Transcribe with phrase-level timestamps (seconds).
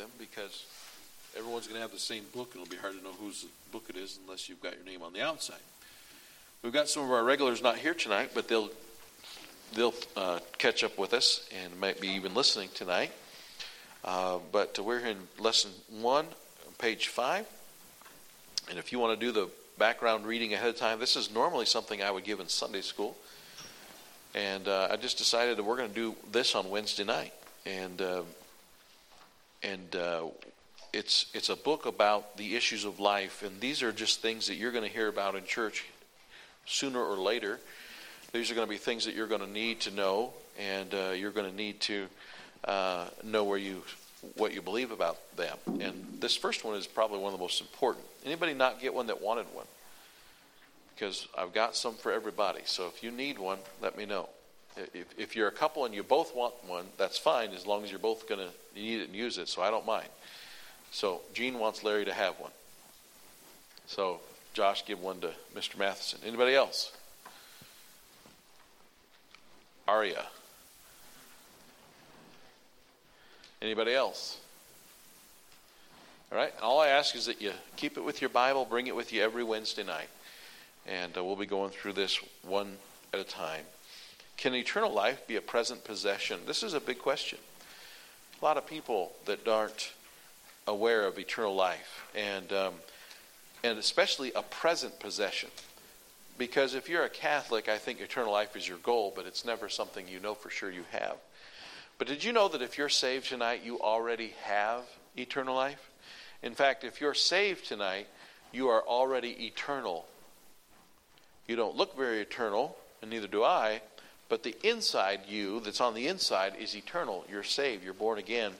[0.00, 0.64] them because
[1.36, 3.84] everyone's going to have the same book, and it'll be hard to know whose book
[3.88, 5.60] it is unless you've got your name on the outside.
[6.62, 8.70] We've got some of our regulars not here tonight, but they'll
[9.74, 13.12] they'll uh, catch up with us and might be even listening tonight.
[14.04, 16.26] Uh, but we're in lesson one,
[16.78, 17.46] page five.
[18.68, 19.48] And if you want to do the
[19.78, 23.16] background reading ahead of time, this is normally something I would give in Sunday school.
[24.34, 27.32] And uh, I just decided that we're going to do this on Wednesday night.
[27.66, 28.22] And uh,
[29.62, 30.26] and uh,
[30.92, 34.54] it's it's a book about the issues of life, and these are just things that
[34.54, 35.86] you're going to hear about in church
[36.66, 37.60] sooner or later.
[38.32, 41.10] These are going to be things that you're going to need to know, and uh,
[41.16, 42.06] you're going to need to
[42.64, 43.82] uh, know where you
[44.36, 45.56] what you believe about them.
[45.80, 48.04] And this first one is probably one of the most important.
[48.24, 49.66] Anybody not get one that wanted one?
[50.94, 52.60] Because I've got some for everybody.
[52.66, 54.28] So if you need one, let me know.
[54.76, 57.90] If, if you're a couple and you both want one, that's fine as long as
[57.90, 59.48] you're both going to need it and use it.
[59.48, 60.08] So I don't mind.
[60.90, 62.52] So Gene wants Larry to have one.
[63.86, 64.20] So
[64.52, 65.78] Josh, give one to Mr.
[65.78, 66.20] Matheson.
[66.26, 66.92] Anybody else?
[69.86, 70.26] Aria.
[73.62, 74.38] Anybody else?
[76.32, 76.52] All right.
[76.62, 79.22] All I ask is that you keep it with your Bible, bring it with you
[79.22, 80.08] every Wednesday night,
[80.86, 82.76] and uh, we'll be going through this one
[83.12, 83.64] at a time.
[84.36, 86.40] Can eternal life be a present possession?
[86.46, 87.38] This is a big question.
[88.40, 89.92] A lot of people that aren't
[90.66, 92.74] aware of eternal life, and um,
[93.62, 95.50] and especially a present possession.
[96.38, 99.68] Because if you're a Catholic, I think eternal life is your goal, but it's never
[99.68, 101.16] something you know for sure you have.
[101.98, 104.84] But did you know that if you're saved tonight, you already have
[105.18, 105.90] eternal life?
[106.42, 108.06] In fact, if you're saved tonight,
[108.52, 110.06] you are already eternal.
[111.46, 113.82] You don't look very eternal, and neither do I,
[114.30, 117.26] but the inside you that's on the inside is eternal.
[117.28, 118.52] You're saved, you're born again,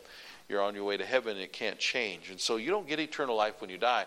[0.49, 2.29] you're on your way to heaven, and it can't change.
[2.29, 4.05] And so you don't get eternal life when you die.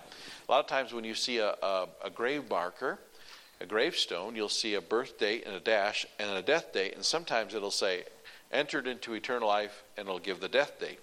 [0.48, 3.00] A lot of times when you see a, a, a grave marker,
[3.62, 7.06] a gravestone, you'll see a birth date and a dash and a death date, and
[7.06, 8.04] sometimes it'll say
[8.52, 11.00] entered into eternal life, and it'll give the death date.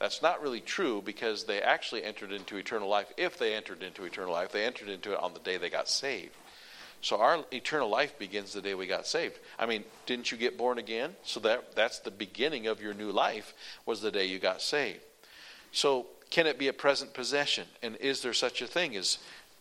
[0.00, 3.12] That's not really true because they actually entered into eternal life.
[3.16, 5.88] If they entered into eternal life, they entered into it on the day they got
[5.88, 6.34] saved.
[7.00, 9.38] So our eternal life begins the day we got saved.
[9.58, 11.14] I mean, didn't you get born again?
[11.22, 13.54] So that that's the beginning of your new life
[13.86, 15.00] was the day you got saved.
[15.70, 17.66] So can it be a present possession?
[17.82, 19.18] And is there such a thing as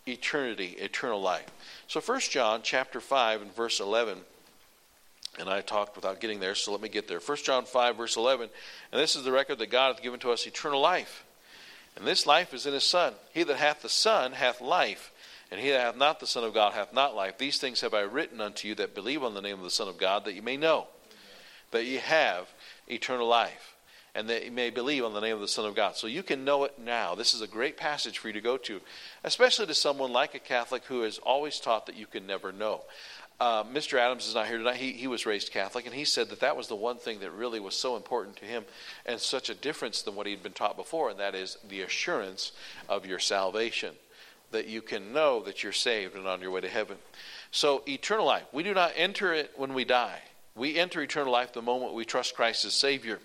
[0.08, 1.50] eternity, eternal life?
[1.88, 4.19] So 1 John chapter 5 and verse 11
[5.40, 7.19] and I talked without getting there, so let me get there.
[7.19, 8.50] 1 John 5, verse 11.
[8.92, 11.24] And this is the record that God hath given to us eternal life.
[11.96, 13.14] And this life is in his Son.
[13.34, 15.12] He that hath the Son hath life,
[15.52, 17.38] and he that hath not the Son of God hath not life.
[17.38, 19.88] These things have I written unto you that believe on the name of the Son
[19.88, 20.88] of God, that ye may know
[21.72, 22.47] that ye have
[22.88, 23.75] eternal life,
[24.16, 25.96] and that ye may believe on the name of the Son of God.
[25.96, 27.16] So you can know it now.
[27.16, 28.81] This is a great passage for you to go to,
[29.24, 32.84] especially to someone like a Catholic who has always taught that you can never know.
[33.40, 34.00] Uh, Mr.
[34.00, 34.78] Adams is not here tonight.
[34.78, 37.31] He, he was raised Catholic, and he said that that was the one thing that
[37.31, 38.66] really was so important to him
[39.06, 42.52] and such a difference than what he'd been taught before, and that is the assurance
[42.90, 43.94] of your salvation,
[44.52, 46.97] that you can know that you're saved and on your way to heaven.
[47.52, 50.22] So, eternal life, we do not enter it when we die.
[50.56, 53.19] We enter eternal life the moment we trust Christ as Savior.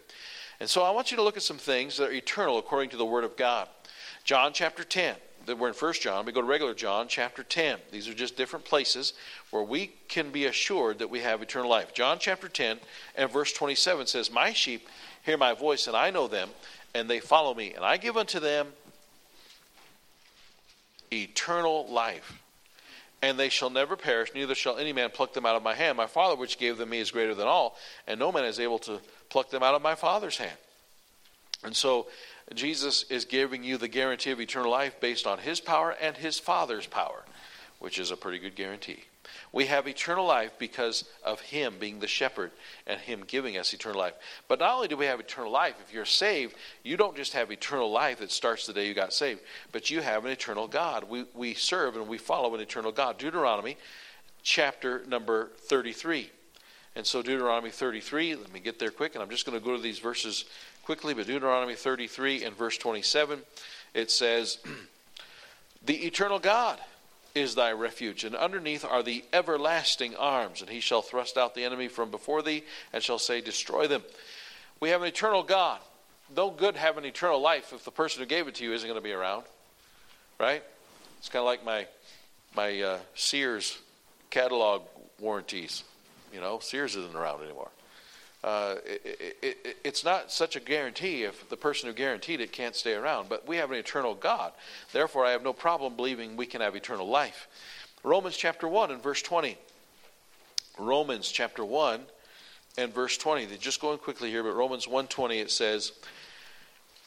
[0.61, 2.97] And so, I want you to look at some things that are eternal according to
[2.97, 3.69] the Word of God.
[4.25, 5.17] John chapter 10
[5.47, 7.79] that we're in First John, we go to regular John chapter 10.
[7.91, 9.13] These are just different places
[9.51, 11.93] where we can be assured that we have eternal life.
[11.95, 12.79] John chapter 10
[13.17, 14.89] and verse 27 says, My sheep
[15.25, 16.51] hear my voice, and I know them,
[16.95, 18.69] and they follow me, and I give unto them
[21.13, 22.41] eternal life.
[23.21, 25.97] And they shall never perish, neither shall any man pluck them out of my hand.
[25.97, 27.77] My Father, which gave them me, is greater than all,
[28.09, 30.57] and no man is able to pluck them out of my Father's hand.
[31.63, 32.09] And so
[32.55, 36.41] Jesus is giving you the guarantee of eternal life based on his power and his
[36.41, 37.25] Father's power,
[37.79, 39.05] which is a pretty good guarantee.
[39.53, 42.51] We have eternal life because of him being the shepherd
[42.87, 44.15] and him giving us eternal life.
[44.49, 47.51] But not only do we have eternal life, if you're saved, you don't just have
[47.51, 49.41] eternal life that starts the day you got saved,
[49.73, 51.05] but you have an eternal God.
[51.05, 53.19] We, we serve and we follow an eternal God.
[53.19, 53.77] Deuteronomy
[54.43, 56.31] chapter number 33.
[56.95, 59.75] And so, Deuteronomy 33, let me get there quick, and I'm just going to go
[59.75, 60.45] to these verses
[60.85, 63.41] quickly, but Deuteronomy 33 and verse 27,
[63.95, 64.59] it says,
[65.85, 66.79] The eternal God
[67.35, 71.65] is thy refuge, and underneath are the everlasting arms, and he shall thrust out the
[71.65, 74.03] enemy from before thee, and shall say, Destroy them.
[74.81, 75.81] We have an eternal God.
[76.35, 78.99] No good having eternal life if the person who gave it to you isn't going
[78.99, 79.45] to be around,
[80.41, 80.63] right?
[81.19, 81.87] It's kind of like my
[82.57, 83.79] my uh, Sears
[84.31, 84.83] catalog
[85.21, 85.85] warranties.
[86.33, 87.71] You know, Sears isn't around anymore.
[88.45, 92.75] Uh, it, it, it's not such a guarantee if the person who guaranteed it can't
[92.75, 93.29] stay around.
[93.29, 94.53] But we have an eternal God.
[94.93, 97.47] Therefore, I have no problem believing we can have eternal life.
[98.03, 99.57] Romans chapter 1 and verse 20.
[100.79, 102.01] Romans chapter 1
[102.79, 103.47] and verse 20.
[103.47, 105.93] they Just going quickly here, but Romans 1.20 it says,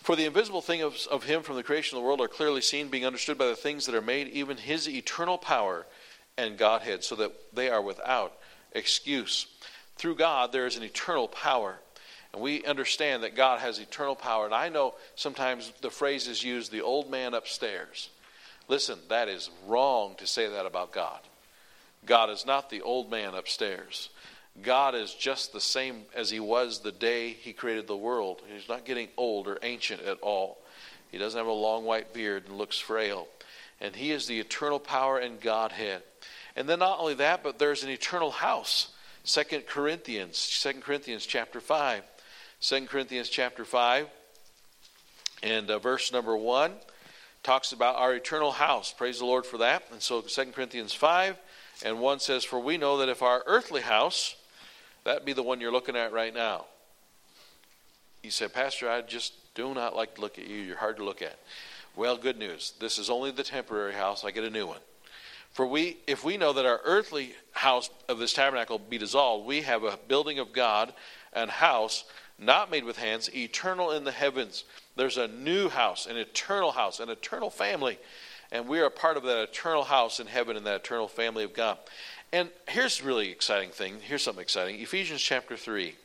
[0.03, 2.61] For the invisible thing of, of him from the creation of the world are clearly
[2.61, 5.85] seen, being understood by the things that are made, even his eternal power
[6.37, 8.37] and Godhead, so that they are without
[8.73, 9.47] excuse.
[9.95, 11.77] Through God, there is an eternal power.
[12.33, 14.45] And we understand that God has eternal power.
[14.45, 18.09] And I know sometimes the phrase is used, the old man upstairs.
[18.67, 21.19] Listen, that is wrong to say that about God.
[22.05, 24.09] God is not the old man upstairs.
[24.61, 28.41] God is just the same as he was the day he created the world.
[28.51, 30.59] He's not getting old or ancient at all.
[31.11, 33.27] He doesn't have a long white beard and looks frail.
[33.81, 36.03] And he is the eternal power and Godhead.
[36.55, 38.89] And then not only that, but there's an eternal house.
[39.25, 42.03] Second Corinthians, Second Corinthians chapter 5.
[42.59, 44.07] Second Corinthians chapter 5
[45.41, 46.71] and uh, verse number 1
[47.41, 48.93] talks about our eternal house.
[48.93, 49.83] Praise the Lord for that.
[49.91, 51.37] And so Second Corinthians 5
[51.83, 54.35] and 1 says, For we know that if our earthly house,
[55.05, 56.65] that be the one you're looking at right now.
[58.21, 60.57] He said, Pastor, I just do not like to look at you.
[60.57, 61.39] You're hard to look at.
[61.95, 62.73] Well, good news.
[62.79, 64.23] This is only the temporary house.
[64.23, 64.81] I get a new one.
[65.51, 67.33] For we, if we know that our earthly
[67.65, 70.93] house of this tabernacle be dissolved, we have a building of God,
[71.33, 72.03] and house
[72.37, 74.65] not made with hands, eternal in the heavens.
[74.95, 77.97] There's a new house, an eternal house, an eternal family,
[78.51, 81.43] and we are a part of that eternal house in heaven in that eternal family
[81.43, 81.79] of God.
[82.31, 83.95] And here's a really exciting thing.
[83.99, 84.79] Here's something exciting.
[84.79, 85.95] Ephesians chapter 3.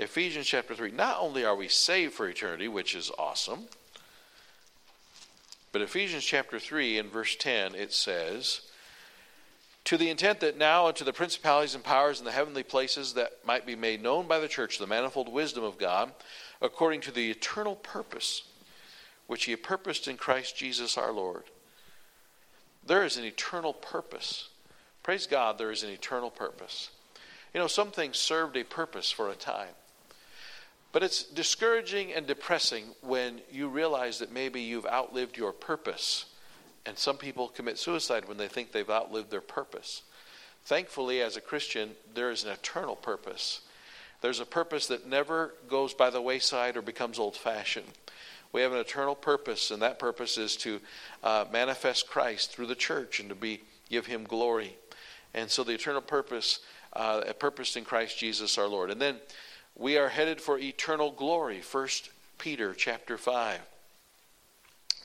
[0.00, 0.90] Ephesians chapter 3.
[0.90, 3.66] Not only are we saved for eternity, which is awesome,
[5.70, 8.62] but Ephesians chapter 3 in verse 10 it says,
[9.84, 13.32] to the intent that now unto the principalities and powers in the heavenly places that
[13.44, 16.12] might be made known by the church the manifold wisdom of God,
[16.60, 18.42] according to the eternal purpose
[19.28, 21.44] which he purposed in Christ Jesus our Lord.
[22.84, 24.48] There is an eternal purpose.
[25.02, 26.90] Praise God, there is an eternal purpose.
[27.54, 29.74] You know, some things served a purpose for a time.
[30.92, 36.24] But it's discouraging and depressing when you realize that maybe you've outlived your purpose
[36.88, 40.02] and some people commit suicide when they think they've outlived their purpose.
[40.64, 43.60] Thankfully, as a Christian, there is an eternal purpose.
[44.22, 47.86] There's a purpose that never goes by the wayside or becomes old fashioned.
[48.52, 50.80] We have an eternal purpose, and that purpose is to
[51.22, 54.74] uh, manifest Christ through the church and to be give Him glory.
[55.34, 56.60] And so, the eternal purpose,
[56.94, 58.90] uh, a purpose in Christ Jesus our Lord.
[58.90, 59.16] And then
[59.76, 61.60] we are headed for eternal glory.
[61.60, 62.08] First
[62.38, 63.60] Peter chapter five.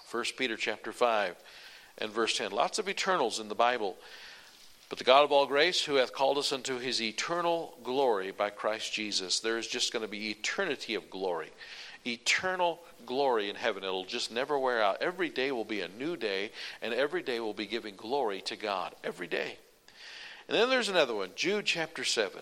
[0.06, 1.36] First Peter chapter five
[1.98, 2.52] and verse 10.
[2.52, 3.98] Lots of eternals in the Bible.
[4.90, 8.50] But the God of all grace, who hath called us unto his eternal glory by
[8.50, 11.50] Christ Jesus, there is just going to be eternity of glory.
[12.06, 13.84] Eternal glory in heaven.
[13.84, 15.02] It'll just never wear out.
[15.02, 16.52] Every day will be a new day,
[16.82, 18.94] and every day will be giving glory to God.
[19.04, 19.58] Every day.
[20.48, 22.42] And then there's another one Jude chapter 7.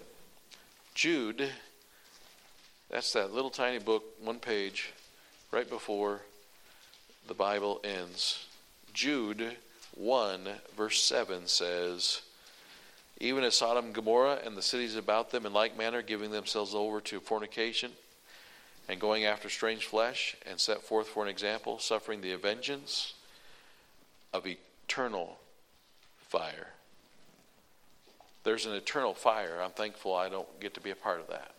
[0.94, 1.50] Jude,
[2.90, 4.92] that's that little tiny book, one page,
[5.52, 6.22] right before
[7.28, 8.48] the Bible ends.
[8.94, 9.58] Jude
[9.96, 12.22] 1, verse 7 says,
[13.20, 16.74] Even as Sodom and Gomorrah and the cities about them in like manner, giving themselves
[16.76, 17.92] over to fornication
[18.90, 23.14] and going after strange flesh, and set forth for an example, suffering the vengeance
[24.34, 25.38] of eternal
[26.28, 26.68] fire.
[28.44, 29.62] There's an eternal fire.
[29.64, 31.52] I'm thankful I don't get to be a part of that.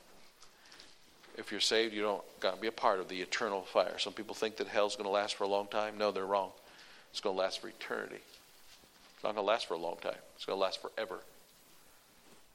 [1.39, 3.99] If you're saved, you don't got to be a part of the eternal fire.
[3.99, 5.97] Some people think that hell's going to last for a long time.
[5.97, 6.51] No, they're wrong.
[7.13, 8.17] It's going to last for eternity.
[8.17, 11.21] It's not going to last for a long time, it's going to last forever.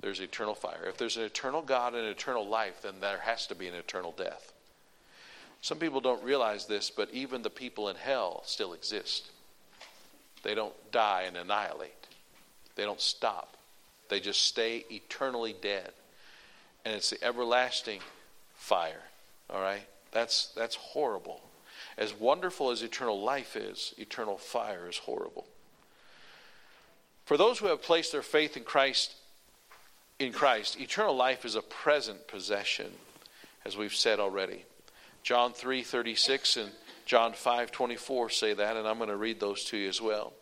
[0.02, 0.86] There's eternal fire.
[0.88, 3.74] If there's an eternal God and an eternal life, then there has to be an
[3.74, 4.54] eternal death.
[5.62, 9.32] Some people don't realize this, but even the people in hell still exist.
[10.44, 12.08] They don't die and annihilate,
[12.76, 13.58] they don't stop.
[14.10, 15.92] They just stay eternally dead.
[16.86, 18.00] And it's the everlasting
[18.56, 19.02] fire.
[19.50, 19.86] All right?
[20.12, 21.42] That's, that's horrible.
[21.98, 25.48] As wonderful as eternal life is, eternal fire is horrible.
[27.26, 29.16] For those who have placed their faith in Christ,
[30.20, 32.94] in Christ, eternal life is a present possession,
[33.66, 34.66] as we've said already.
[35.24, 36.72] John 3:36 and
[37.06, 40.34] John 5:24 say that, and I'm going to read those to you as well.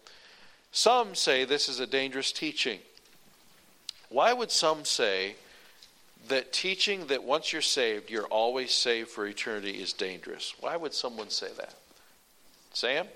[0.71, 2.81] Some say this is a dangerous teaching.
[4.09, 5.37] Why would some say
[6.29, 10.53] that teaching that once you're saved, you're always saved for eternity is dangerous.
[10.59, 11.75] Why would someone say that?
[12.73, 13.07] Sam?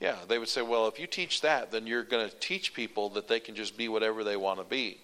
[0.00, 3.08] Yeah, they would say, well, if you teach that, then you're going to teach people
[3.10, 4.98] that they can just be whatever they want to be.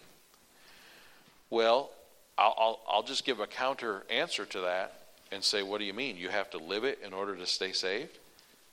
[1.49, 1.91] Well,
[2.37, 4.95] I'll, I'll, I'll just give a counter answer to that
[5.31, 6.17] and say, what do you mean?
[6.19, 8.19] You have to live it in order to stay saved?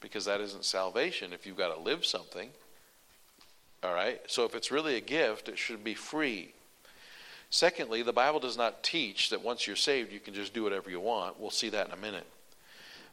[0.02, 2.50] Because that isn't salvation if you've got to live something.
[3.84, 4.22] All right?
[4.28, 6.54] So if it's really a gift, it should be free.
[7.50, 10.90] Secondly, the Bible does not teach that once you're saved, you can just do whatever
[10.90, 11.40] you want.
[11.40, 12.28] We'll see that in a minute.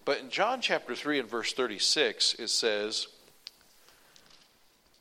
[0.05, 3.09] But in John chapter 3 and verse 36, it says,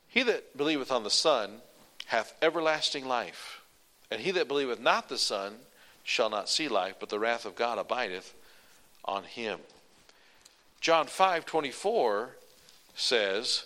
[0.08, 1.60] He that believeth on the Son
[2.06, 3.60] hath everlasting life,
[4.10, 5.54] and he that believeth not the Son
[6.02, 8.34] shall not see life, but the wrath of God abideth
[9.04, 9.60] on him.
[10.80, 12.36] John 5 24
[12.94, 13.64] says,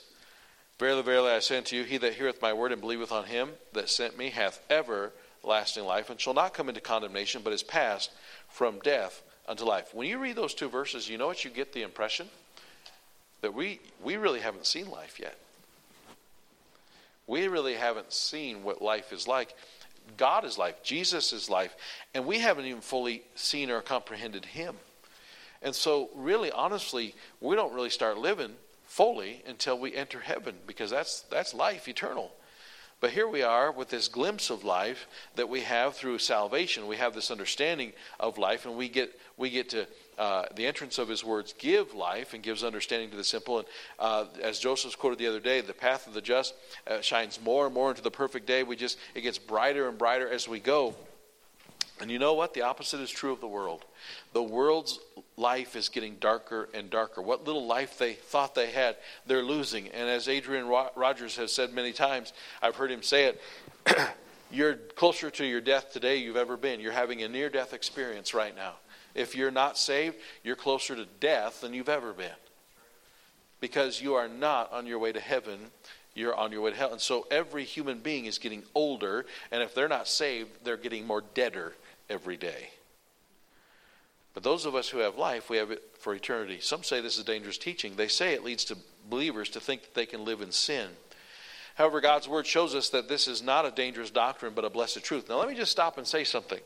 [0.81, 3.51] Verily, verily, I say unto you, he that heareth my word and believeth on him
[3.75, 8.11] that sent me hath everlasting life, and shall not come into condemnation, but is passed
[8.49, 9.93] from death unto life.
[9.93, 12.31] When you read those two verses, you know what you get the impression?
[13.43, 15.37] That we, we really haven't seen life yet.
[17.27, 19.55] We really haven't seen what life is like.
[20.17, 21.77] God is life, Jesus is life,
[22.15, 24.77] and we haven't even fully seen or comprehended Him.
[25.61, 28.55] And so, really, honestly, we don't really start living
[28.91, 32.33] fully until we enter heaven because that's, that's life eternal.
[32.99, 35.07] But here we are with this glimpse of life
[35.37, 36.89] that we have through salvation.
[36.89, 39.87] We have this understanding of life, and we get we get to
[40.19, 43.59] uh, the entrance of His words give life and gives understanding to the simple.
[43.61, 43.67] And
[43.99, 46.53] uh, as Joseph's quoted the other day, the path of the just
[46.87, 48.65] uh, shines more and more into the perfect day.
[48.65, 50.95] We just it gets brighter and brighter as we go.
[52.00, 52.54] And you know what?
[52.54, 53.85] The opposite is true of the world.
[54.33, 54.99] The world's
[55.37, 57.21] life is getting darker and darker.
[57.21, 59.88] What little life they thought they had, they're losing.
[59.88, 63.40] And as Adrian Rogers has said many times, I've heard him say it,
[64.50, 66.80] you're closer to your death today you've ever been.
[66.80, 68.75] You're having a near death experience right now.
[69.14, 72.30] If you're not saved, you're closer to death than you've ever been.
[73.61, 75.59] Because you are not on your way to heaven,
[76.14, 76.92] you're on your way to hell.
[76.92, 81.07] And so every human being is getting older, and if they're not saved, they're getting
[81.07, 81.75] more deader
[82.11, 82.71] every day.
[84.35, 86.59] But those of us who have life, we have it for eternity.
[86.61, 87.97] Some say this is dangerous teaching.
[87.97, 88.76] They say it leads to
[89.09, 90.88] believers to think that they can live in sin.
[91.75, 95.02] However, God's word shows us that this is not a dangerous doctrine, but a blessed
[95.02, 95.29] truth.
[95.29, 96.61] Now, let me just stop and say something.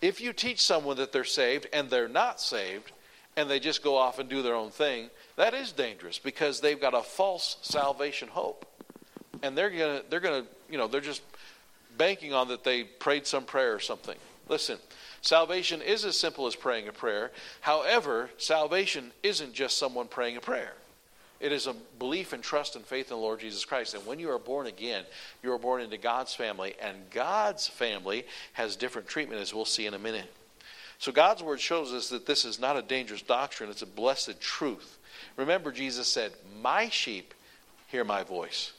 [0.00, 2.92] If you teach someone that they're saved and they're not saved,
[3.36, 6.80] and they just go off and do their own thing, that is dangerous because they've
[6.80, 8.66] got a false salvation hope.
[9.42, 11.22] And they're going to, they're going to, you know, they're just
[11.96, 14.16] banking on that they prayed some prayer or something.
[14.52, 14.76] Listen,
[15.22, 17.30] salvation is as simple as praying a prayer.
[17.62, 20.74] However, salvation isn't just someone praying a prayer.
[21.40, 23.94] It is a belief and trust and faith in the Lord Jesus Christ.
[23.94, 25.04] And when you are born again,
[25.42, 29.86] you are born into God's family, and God's family has different treatment, as we'll see
[29.86, 30.30] in a minute.
[30.98, 34.38] So God's word shows us that this is not a dangerous doctrine, it's a blessed
[34.38, 34.98] truth.
[35.38, 37.32] Remember, Jesus said, My sheep
[37.88, 38.72] hear my voice.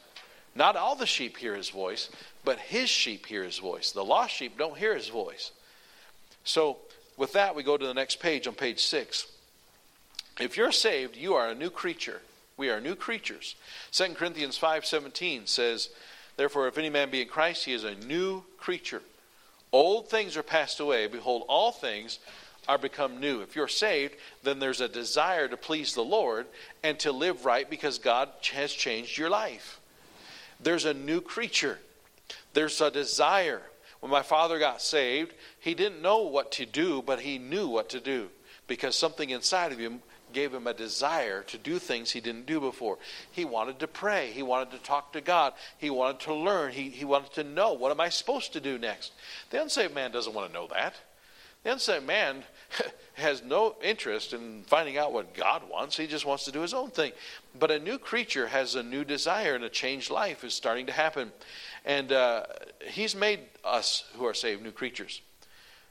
[0.53, 2.09] Not all the sheep hear his voice,
[2.45, 3.91] but his sheep hear his voice.
[3.91, 5.51] The lost sheep don't hear his voice.
[6.43, 6.77] So,
[7.17, 9.27] with that, we go to the next page on page six.
[10.39, 12.21] If you're saved, you are a new creature.
[12.57, 13.55] We are new creatures.
[13.91, 15.89] 2 Corinthians 5:17 says,
[16.37, 19.03] "Therefore if any man be in Christ, he is a new creature.
[19.71, 22.19] Old things are passed away; behold, all things
[22.67, 26.47] are become new." If you're saved, then there's a desire to please the Lord
[26.83, 29.79] and to live right because God has changed your life.
[30.59, 31.79] There's a new creature.
[32.53, 33.63] There's a desire.
[34.03, 37.87] When my father got saved, he didn't know what to do, but he knew what
[37.91, 38.27] to do
[38.67, 40.01] because something inside of him
[40.33, 42.97] gave him a desire to do things he didn't do before.
[43.31, 44.31] He wanted to pray.
[44.31, 45.53] He wanted to talk to God.
[45.77, 46.73] He wanted to learn.
[46.73, 49.13] He, he wanted to know what am I supposed to do next?
[49.51, 50.95] The unsaved man doesn't want to know that.
[51.63, 52.43] The unsaved man
[53.13, 55.95] has no interest in finding out what God wants.
[55.95, 57.13] He just wants to do his own thing.
[57.57, 60.91] But a new creature has a new desire, and a changed life is starting to
[60.91, 61.31] happen.
[61.85, 62.43] And uh,
[62.87, 65.21] He's made us who are saved new creatures.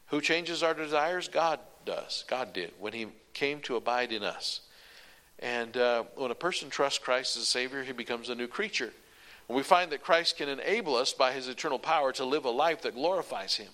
[0.09, 1.29] Who changes our desires?
[1.29, 2.25] God does.
[2.29, 4.61] God did when He came to abide in us.
[5.39, 8.93] And uh, when a person trusts Christ as a Savior, he becomes a new creature.
[9.49, 12.51] And we find that Christ can enable us by His eternal power to live a
[12.51, 13.71] life that glorifies Him.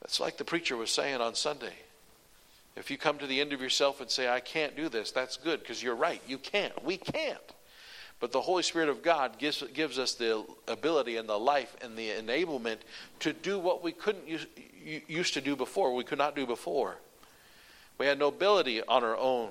[0.00, 1.74] That's like the preacher was saying on Sunday.
[2.74, 5.36] If you come to the end of yourself and say, I can't do this, that's
[5.36, 6.20] good because you're right.
[6.26, 6.82] You can't.
[6.84, 7.38] We can't.
[8.22, 11.98] But the Holy Spirit of God gives, gives us the ability and the life and
[11.98, 12.76] the enablement
[13.18, 14.46] to do what we couldn't use,
[15.08, 16.98] used to do before, we could not do before.
[17.98, 19.50] We had no ability on our own.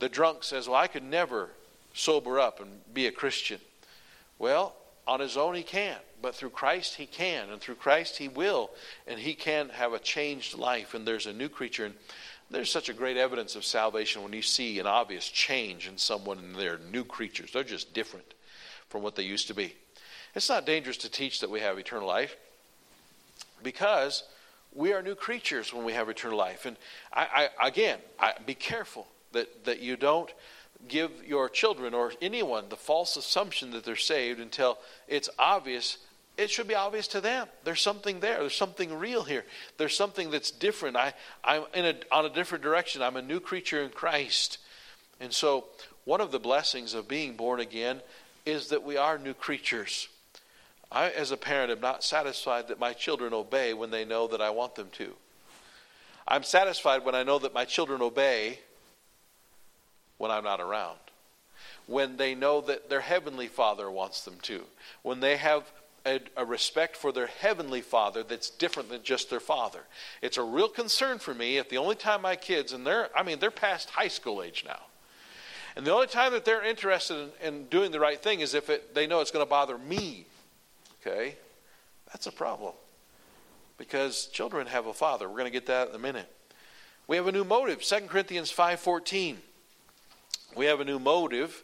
[0.00, 1.50] The drunk says, Well, I could never
[1.94, 3.60] sober up and be a Christian.
[4.40, 4.74] Well,
[5.06, 8.70] on his own he can't, but through Christ he can, and through Christ he will,
[9.06, 11.84] and he can have a changed life, and there's a new creature.
[11.84, 11.94] And
[12.50, 16.38] there's such a great evidence of salvation when you see an obvious change in someone
[16.38, 17.52] and they're new creatures.
[17.52, 18.34] They're just different
[18.88, 19.74] from what they used to be.
[20.34, 22.36] It's not dangerous to teach that we have eternal life
[23.62, 24.24] because
[24.72, 26.66] we are new creatures when we have eternal life.
[26.66, 26.76] And
[27.12, 30.32] I, I again, I, be careful that, that you don't
[30.88, 34.78] give your children or anyone the false assumption that they're saved until
[35.08, 35.98] it's obvious.
[36.36, 37.48] It should be obvious to them.
[37.64, 38.38] There's something there.
[38.40, 39.44] There's something real here.
[39.76, 40.96] There's something that's different.
[40.96, 41.12] I,
[41.44, 43.02] I'm in a, on a different direction.
[43.02, 44.58] I'm a new creature in Christ.
[45.20, 45.66] And so,
[46.04, 48.00] one of the blessings of being born again
[48.46, 50.08] is that we are new creatures.
[50.90, 54.40] I, as a parent, am not satisfied that my children obey when they know that
[54.40, 55.14] I want them to.
[56.26, 58.60] I'm satisfied when I know that my children obey
[60.18, 60.98] when I'm not around.
[61.86, 64.62] When they know that their heavenly Father wants them to.
[65.02, 65.64] When they have
[66.06, 69.80] a, a, respect for their heavenly Father that's different than just their father.
[70.22, 73.22] It's a real concern for me if the only time my kids, and they're, I
[73.22, 74.80] mean, they're past high school age now.
[75.76, 78.70] And the only time that they're interested in, in doing the right thing is if
[78.70, 80.26] it, they know it's going to bother me.
[81.00, 81.36] Okay?
[82.08, 82.74] That's a problem.
[83.78, 85.28] Because children have a father.
[85.28, 86.30] We're going to get that in a minute.
[87.06, 87.82] We have a new motive.
[87.82, 89.36] 2 Corinthians 5.14
[90.56, 91.62] we have a new motive,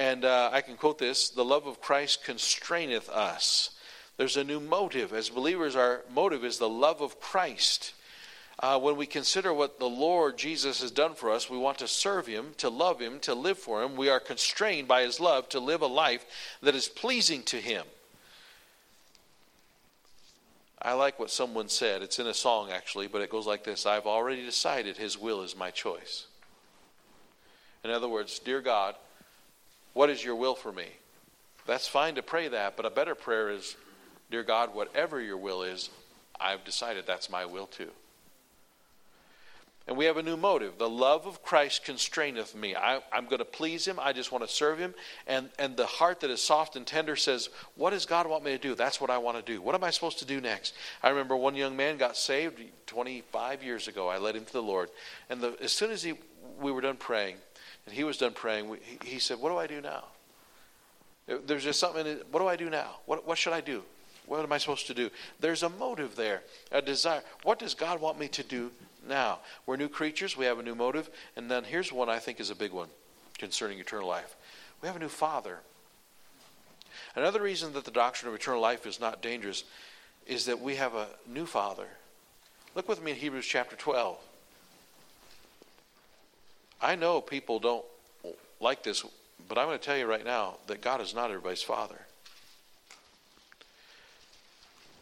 [0.00, 3.70] and uh, I can quote this the love of Christ constraineth us.
[4.16, 5.12] There's a new motive.
[5.12, 7.92] As believers, our motive is the love of Christ.
[8.58, 11.88] Uh, when we consider what the Lord Jesus has done for us, we want to
[11.88, 13.94] serve Him, to love Him, to live for Him.
[13.94, 16.24] We are constrained by His love to live a life
[16.62, 17.84] that is pleasing to Him.
[20.80, 22.00] I like what someone said.
[22.00, 25.42] It's in a song, actually, but it goes like this I've already decided His will
[25.42, 26.26] is my choice.
[27.84, 28.94] In other words, Dear God,
[29.92, 30.86] what is your will for me?
[31.66, 33.76] That's fine to pray that, but a better prayer is,
[34.30, 35.90] Dear God, whatever your will is,
[36.40, 37.90] I've decided that's my will too.
[39.90, 40.78] And we have a new motive.
[40.78, 42.76] The love of Christ constraineth me.
[42.76, 43.98] I, am going to please him.
[44.00, 44.94] I just want to serve him.
[45.26, 48.52] And, and the heart that is soft and tender says, What does God want me
[48.52, 48.76] to do?
[48.76, 49.60] That's what I want to do.
[49.60, 50.74] What am I supposed to do next?
[51.02, 54.08] I remember one young man got saved 25 years ago.
[54.08, 54.90] I led him to the Lord.
[55.28, 56.14] And the, as soon as he,
[56.60, 57.36] we were done praying,
[57.86, 60.04] and he was done praying, he said, What do I do now?
[61.46, 62.96] There's just something, what do I do now?
[63.06, 63.82] What, what should I do?
[64.26, 65.10] What am I supposed to do?
[65.40, 67.22] There's a motive there, a desire.
[67.42, 68.70] What does God want me to do
[69.08, 69.40] now?
[69.66, 71.10] We're new creatures, we have a new motive.
[71.36, 72.88] And then here's one I think is a big one
[73.38, 74.36] concerning eternal life
[74.82, 75.58] we have a new Father.
[77.14, 79.64] Another reason that the doctrine of eternal life is not dangerous
[80.26, 81.88] is that we have a new Father.
[82.74, 84.16] Look with me in Hebrews chapter 12.
[86.82, 87.84] I know people don't
[88.60, 89.04] like this,
[89.48, 91.98] but I'm going to tell you right now that God is not everybody's father.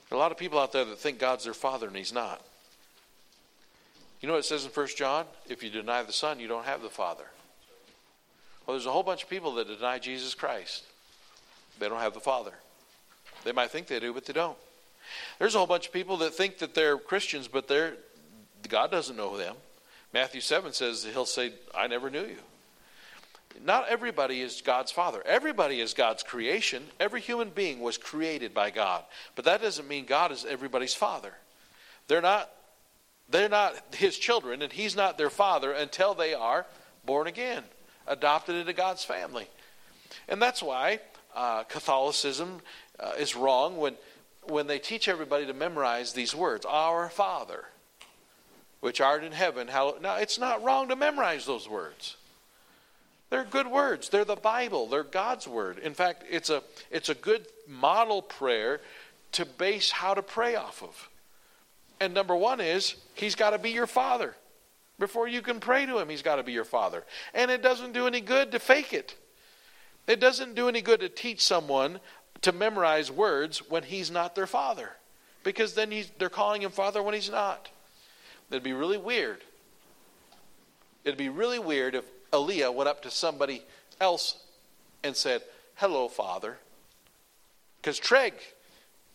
[0.09, 2.13] There are a lot of people out there that think God's their father and he's
[2.13, 2.43] not.
[4.21, 5.27] You know what it says in 1 John?
[5.49, 7.25] If you deny the Son, you don't have the Father.
[8.67, 10.85] Well, there's a whole bunch of people that deny Jesus Christ.
[11.79, 12.53] They don't have the Father.
[13.45, 14.59] They might think they do, but they don't.
[15.39, 17.95] There's a whole bunch of people that think that they're Christians, but they're
[18.69, 19.55] God doesn't know them.
[20.13, 22.39] Matthew 7 says he'll say, I never knew you.
[23.65, 25.23] Not everybody is God's father.
[25.27, 26.85] Everybody is God's creation.
[27.01, 29.05] Every human being was created by God.
[29.35, 31.33] But that doesn't mean God is everybody's father.
[32.07, 32.51] They're not
[33.31, 36.65] they're not his children and he's not their father until they are
[37.05, 37.63] born again,
[38.07, 39.47] adopted into God's family.
[40.29, 41.01] And that's why
[41.35, 42.61] uh, Catholicism
[42.99, 43.95] uh, is wrong when
[44.45, 47.67] when they teach everybody to memorize these words, our father
[48.81, 49.69] which art in heaven.
[49.69, 52.17] How, now, it's not wrong to memorize those words.
[53.31, 54.09] They're good words.
[54.09, 54.87] They're the Bible.
[54.87, 55.79] They're God's word.
[55.79, 58.81] In fact, it's a, it's a good model prayer
[59.33, 61.09] to base how to pray off of.
[62.01, 64.35] And number one is, He's got to be your Father.
[64.99, 67.05] Before you can pray to Him, He's got to be your Father.
[67.35, 69.15] And it doesn't do any good to fake it.
[70.07, 72.01] It doesn't do any good to teach someone
[72.41, 74.91] to memorize words when He's not their Father.
[75.45, 77.69] Because then they're calling Him Father when He's not.
[78.51, 79.43] It'd be really weird.
[81.05, 83.63] It'd be really weird if Aaliyah went up to somebody
[84.01, 84.43] else
[85.03, 85.43] and said,
[85.77, 86.59] Hello, Father.
[87.81, 88.33] Because Treg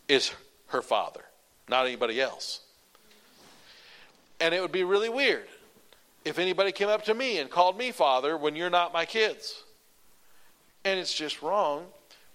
[0.08, 0.34] is
[0.68, 1.22] her father,
[1.68, 2.62] not anybody else.
[4.40, 5.48] And it would be really weird
[6.26, 9.64] if anybody came up to me and called me father when you're not my kids.
[10.86, 11.86] And it's just wrong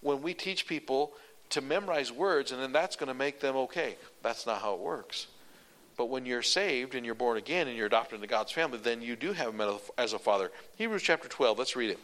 [0.01, 1.13] when we teach people
[1.51, 3.97] to memorize words and then that's going to make them okay.
[4.23, 5.27] That's not how it works.
[5.99, 9.03] But when you're saved and you're born again and you're adopted into God's family, then
[9.03, 10.53] you do have him as a father.
[10.77, 11.99] Hebrews chapter 12, let's read it.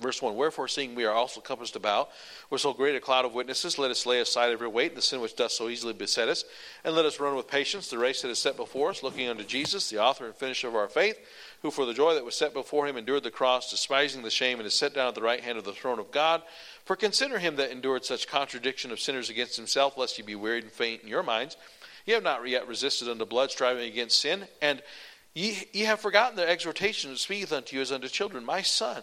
[0.00, 2.10] Verse 1 Wherefore, seeing we are also compassed about
[2.48, 5.02] with so great a cloud of witnesses, let us lay aside every weight and the
[5.02, 6.44] sin which doth so easily beset us,
[6.82, 9.44] and let us run with patience the race that is set before us, looking unto
[9.44, 11.18] Jesus, the author and finisher of our faith,
[11.62, 14.58] who for the joy that was set before him endured the cross, despising the shame,
[14.58, 16.42] and is set down at the right hand of the throne of God.
[16.84, 20.64] For consider him that endured such contradiction of sinners against himself, lest ye be wearied
[20.64, 21.56] and faint in your minds.
[22.06, 24.82] Ye have not yet resisted unto blood, striving against sin, and
[25.34, 28.44] ye, ye have forgotten the exhortation that speaketh unto you as unto children.
[28.44, 29.02] My son,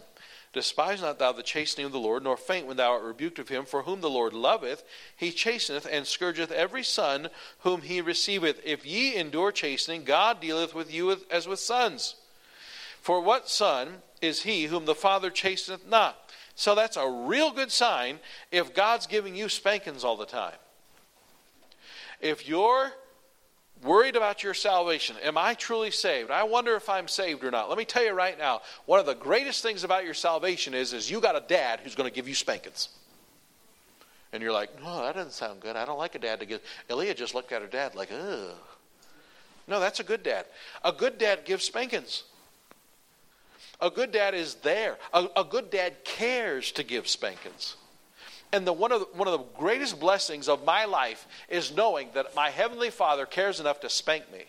[0.53, 3.49] Despise not thou the chastening of the Lord, nor faint when thou art rebuked of
[3.49, 3.65] him.
[3.65, 4.83] For whom the Lord loveth,
[5.15, 7.29] he chasteneth and scourgeth every son
[7.59, 8.59] whom he receiveth.
[8.63, 12.15] If ye endure chastening, God dealeth with you as with sons.
[13.01, 16.17] For what son is he whom the Father chasteneth not?
[16.55, 18.19] So that's a real good sign
[18.51, 20.55] if God's giving you spankings all the time.
[22.21, 22.91] If you're
[23.83, 25.15] worried about your salvation.
[25.23, 26.31] Am I truly saved?
[26.31, 27.69] I wonder if I'm saved or not.
[27.69, 30.93] Let me tell you right now, one of the greatest things about your salvation is,
[30.93, 32.89] is you got a dad who's going to give you spankings.
[34.33, 35.75] And you're like, no, that doesn't sound good.
[35.75, 36.61] I don't like a dad to give.
[36.89, 38.55] Elia just looked at her dad like, ugh.
[39.67, 40.45] No, that's a good dad.
[40.83, 42.23] A good dad gives spankings.
[43.79, 44.97] A good dad is there.
[45.13, 47.75] A, a good dad cares to give spankings.
[48.53, 52.09] And the, one, of the, one of the greatest blessings of my life is knowing
[52.13, 54.45] that my Heavenly Father cares enough to spank me.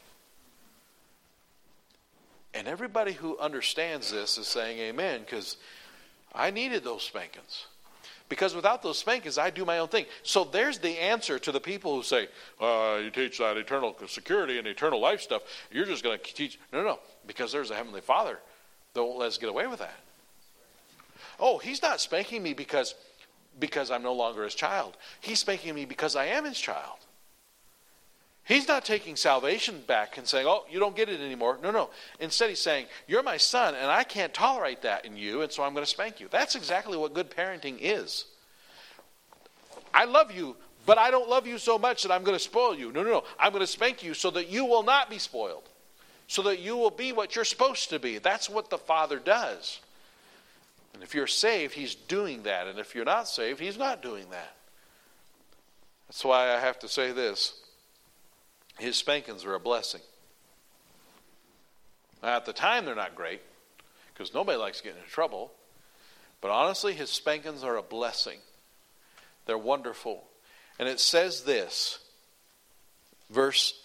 [2.55, 5.57] And everybody who understands this is saying amen because
[6.35, 7.67] I needed those spankings.
[8.29, 10.05] Because without those spankings, I do my own thing.
[10.23, 12.29] So there's the answer to the people who say,
[12.61, 15.43] uh, you teach that eternal security and eternal life stuff.
[15.73, 16.59] You're just going to teach.
[16.73, 18.39] No, no, because there's a Heavenly Father
[18.93, 19.95] that won't let us get away with that.
[21.41, 22.95] Oh, He's not spanking me because
[23.59, 24.97] because I'm no longer his child.
[25.21, 26.99] He's spanking me because I am his child.
[28.49, 31.59] He's not taking salvation back and saying, Oh, you don't get it anymore.
[31.63, 31.91] No, no.
[32.19, 35.63] Instead, he's saying, You're my son, and I can't tolerate that in you, and so
[35.63, 36.29] I'm going to spank you.
[36.31, 38.25] That's exactly what good parenting is.
[39.93, 42.75] I love you, but I don't love you so much that I'm going to spoil
[42.75, 42.91] you.
[42.91, 43.25] No, no, no.
[43.39, 45.69] I'm going to spank you so that you will not be spoiled,
[46.27, 48.17] so that you will be what you're supposed to be.
[48.17, 49.81] That's what the Father does.
[50.95, 52.67] And if you're saved, He's doing that.
[52.67, 54.57] And if you're not saved, He's not doing that.
[56.09, 57.55] That's why I have to say this
[58.79, 60.01] His spankings are a blessing.
[62.23, 63.41] Now, at the time, they're not great
[64.13, 65.53] because nobody likes getting into trouble.
[66.41, 68.39] But honestly, His spankings are a blessing.
[69.47, 70.25] They're wonderful.
[70.79, 71.99] And it says this,
[73.31, 73.81] verse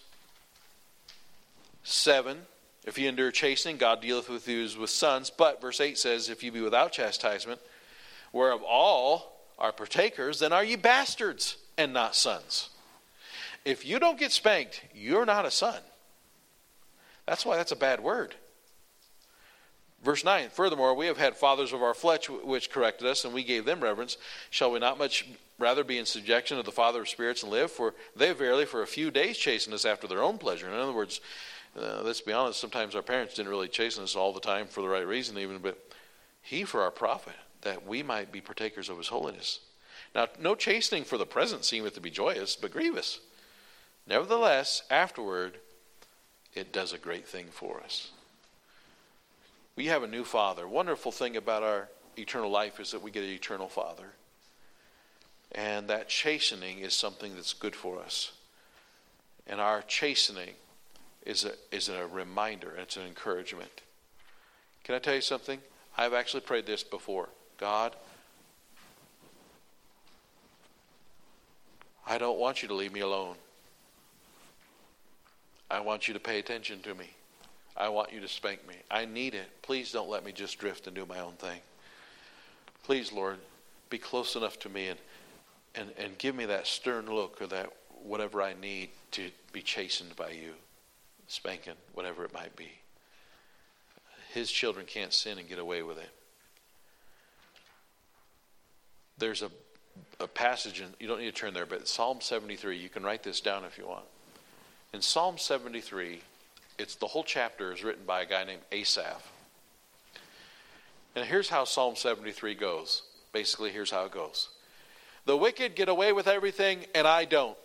[1.83, 2.37] 7
[2.85, 5.29] if ye endure chastening, God dealeth with you as with sons.
[5.29, 7.61] But, verse 8 says, If ye be without chastisement,
[8.31, 12.69] whereof all are partakers, then are ye bastards and not sons.
[13.63, 15.79] If you don't get spanked, you're not a son.
[17.25, 18.35] That's why that's a bad word.
[20.03, 23.43] Verse 9 Furthermore, we have had fathers of our flesh which corrected us, and we
[23.43, 24.17] gave them reverence.
[24.49, 25.25] Shall we not much
[25.57, 27.71] rather be in subjection to the Father of spirits and live?
[27.71, 30.67] For they verily for a few days chastened us after their own pleasure.
[30.67, 31.21] In other words,
[31.79, 34.81] uh, let's be honest, sometimes our parents didn't really chasten us all the time for
[34.81, 35.77] the right reason, even, but
[36.41, 39.59] He for our profit, that we might be partakers of His holiness.
[40.13, 43.19] Now, no chastening for the present seemeth to be joyous, but grievous.
[44.05, 45.57] Nevertheless, afterward,
[46.53, 48.11] it does a great thing for us.
[49.75, 50.67] We have a new Father.
[50.67, 54.09] Wonderful thing about our eternal life is that we get an eternal Father.
[55.53, 58.33] And that chastening is something that's good for us.
[59.47, 60.53] And our chastening
[61.25, 63.81] is a, is a reminder, it's an encouragement.
[64.83, 65.59] Can I tell you something?
[65.97, 67.29] I've actually prayed this before.
[67.57, 67.95] God,
[72.05, 73.35] I don't want you to leave me alone.
[75.71, 77.09] I want you to pay attention to me.
[77.75, 78.75] I want you to spank me.
[78.91, 79.49] I need it.
[79.61, 81.59] Please don't let me just drift and do my own thing.
[82.83, 83.37] Please, Lord,
[83.89, 84.99] be close enough to me and,
[85.73, 87.71] and, and give me that stern look or that
[88.03, 90.53] whatever I need to be chastened by you
[91.33, 92.71] spanking, whatever it might be.
[94.33, 96.09] His children can't sin and get away with it.
[99.17, 99.49] There's a,
[100.19, 103.23] a passage, and you don't need to turn there, but Psalm 73, you can write
[103.23, 104.05] this down if you want.
[104.93, 106.21] In Psalm 73,
[106.77, 109.27] it's the whole chapter is written by a guy named Asaph.
[111.15, 113.03] And here's how Psalm 73 goes.
[113.31, 114.49] Basically, here's how it goes
[115.25, 117.57] The wicked get away with everything, and I don't.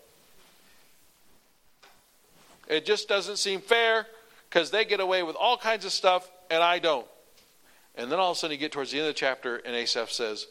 [2.69, 4.07] It just doesn't seem fair
[4.49, 7.07] because they get away with all kinds of stuff and I don't.
[7.97, 9.75] And then all of a sudden you get towards the end of the chapter and
[9.75, 10.47] Asaph says,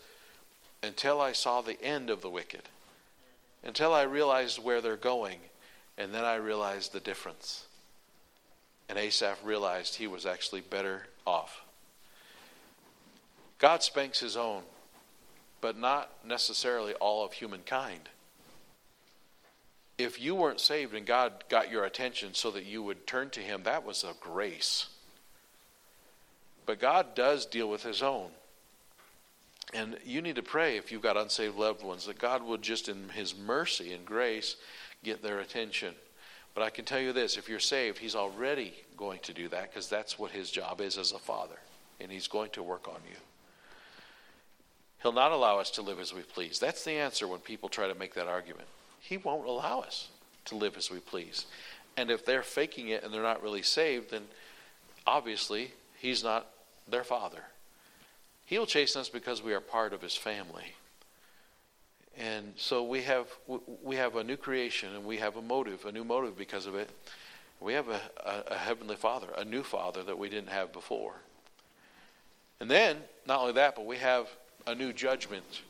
[0.83, 2.63] Until I saw the end of the wicked,
[3.63, 5.39] until I realized where they're going,
[5.97, 7.65] and then I realized the difference.
[8.89, 11.61] And Asaph realized he was actually better off.
[13.59, 14.63] God spanks his own,
[15.61, 18.09] but not necessarily all of humankind.
[19.97, 23.39] If you weren't saved and God got your attention so that you would turn to
[23.39, 24.87] him, that was a grace.
[26.65, 28.29] But God does deal with his own.
[29.73, 32.87] And you need to pray if you've got unsaved loved ones that God would just,
[32.87, 34.55] in his mercy and grace,
[35.03, 35.93] get their attention.
[36.53, 39.69] But I can tell you this if you're saved, he's already going to do that
[39.69, 41.59] because that's what his job is as a father.
[41.99, 43.17] And he's going to work on you.
[45.01, 46.59] He'll not allow us to live as we please.
[46.59, 48.67] That's the answer when people try to make that argument.
[48.99, 50.09] He won't allow us
[50.45, 51.45] to live as we please.
[51.95, 54.23] And if they're faking it and they're not really saved, then
[55.05, 56.47] obviously he's not
[56.87, 57.43] their father.
[58.45, 60.75] He'll chasten us because we are part of his family.
[62.17, 63.27] And so we have
[63.83, 66.75] we have a new creation and we have a motive, a new motive because of
[66.75, 66.89] it.
[67.59, 71.13] We have a, a, a heavenly father, a new father that we didn't have before.
[72.59, 74.27] And then, not only that, but we have
[74.65, 75.61] a new judgment.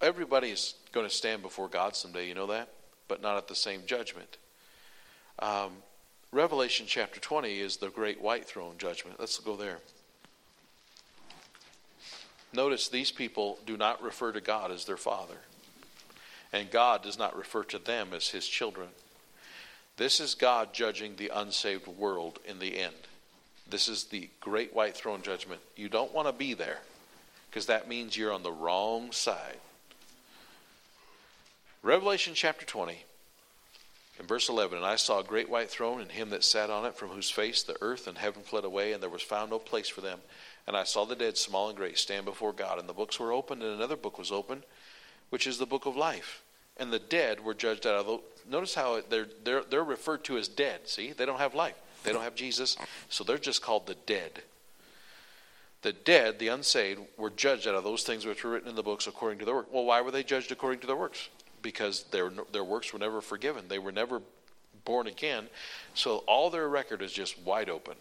[0.00, 2.68] Everybody's going to stand before God someday, you know that?
[3.08, 4.38] But not at the same judgment.
[5.38, 5.72] Um,
[6.32, 9.18] Revelation chapter 20 is the great white throne judgment.
[9.18, 9.78] Let's go there.
[12.52, 15.36] Notice these people do not refer to God as their father,
[16.52, 18.88] and God does not refer to them as his children.
[19.96, 22.94] This is God judging the unsaved world in the end.
[23.68, 25.60] This is the great white throne judgment.
[25.76, 26.78] You don't want to be there
[27.48, 29.58] because that means you're on the wrong side.
[31.82, 33.04] Revelation chapter 20,
[34.18, 36.84] in verse 11 And I saw a great white throne, and him that sat on
[36.84, 39.58] it, from whose face the earth and heaven fled away, and there was found no
[39.58, 40.18] place for them.
[40.66, 42.78] And I saw the dead, small and great, stand before God.
[42.78, 44.64] And the books were opened, and another book was opened,
[45.30, 46.42] which is the book of life.
[46.76, 48.18] And the dead were judged out of the.
[48.50, 50.86] Notice how they're, they're, they're referred to as dead.
[50.86, 52.76] See, they don't have life, they don't have Jesus,
[53.08, 54.42] so they're just called the dead.
[55.80, 58.82] The dead, the unsaved, were judged out of those things which were written in the
[58.82, 59.72] books according to their work.
[59.72, 61.30] Well, why were they judged according to their works?
[61.62, 63.66] Because their, their works were never forgiven.
[63.68, 64.22] They were never
[64.84, 65.48] born again.
[65.94, 67.94] So all their record is just wide open.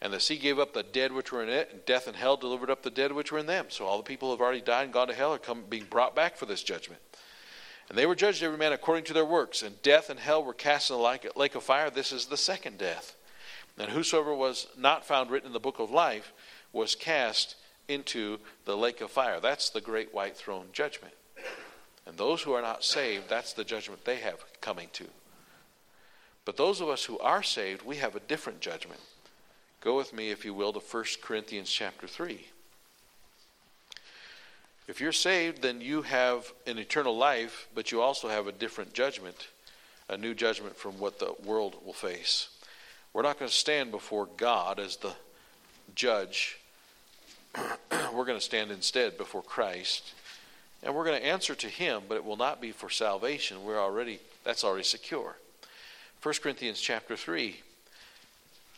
[0.00, 2.36] And the sea gave up the dead which were in it, and death and hell
[2.36, 3.66] delivered up the dead which were in them.
[3.68, 5.84] So all the people who have already died and gone to hell are come, being
[5.84, 7.00] brought back for this judgment.
[7.88, 9.62] And they were judged every man according to their works.
[9.62, 11.88] And death and hell were cast in the lake of fire.
[11.88, 13.14] This is the second death.
[13.78, 16.32] And whosoever was not found written in the book of life
[16.72, 17.54] was cast
[17.86, 19.40] into the lake of fire.
[19.40, 21.14] That's the great white throne judgment.
[22.06, 25.06] And those who are not saved, that's the judgment they have coming to.
[26.44, 29.00] But those of us who are saved, we have a different judgment.
[29.80, 32.46] Go with me, if you will, to 1 Corinthians chapter 3.
[34.88, 38.94] If you're saved, then you have an eternal life, but you also have a different
[38.94, 39.48] judgment,
[40.08, 42.48] a new judgment from what the world will face.
[43.12, 45.12] We're not going to stand before God as the
[45.94, 46.58] judge.
[48.12, 50.14] we're going to stand instead before Christ.
[50.82, 53.64] And we're going to answer to him, but it will not be for salvation.
[53.64, 55.36] We're already that's already secure.
[56.22, 57.60] 1 Corinthians chapter 3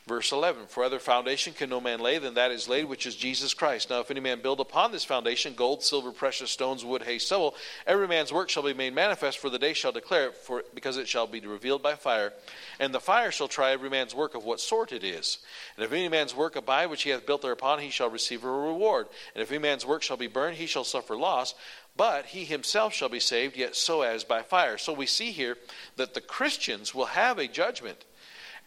[0.06, 3.16] Verse 11 For other foundation can no man lay than that is laid, which is
[3.16, 3.88] Jesus Christ.
[3.88, 7.54] Now, if any man build upon this foundation gold, silver, precious stones, wood, hay, stubble,
[7.86, 10.98] every man's work shall be made manifest, for the day shall declare it, for, because
[10.98, 12.34] it shall be revealed by fire.
[12.78, 15.38] And the fire shall try every man's work of what sort it is.
[15.76, 18.50] And if any man's work abide which he hath built thereupon, he shall receive a
[18.50, 19.06] reward.
[19.34, 21.54] And if any man's work shall be burned, he shall suffer loss.
[21.96, 24.76] But he himself shall be saved, yet so as by fire.
[24.76, 25.56] So we see here
[25.96, 28.04] that the Christians will have a judgment,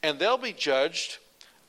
[0.02, 1.20] and they'll be judged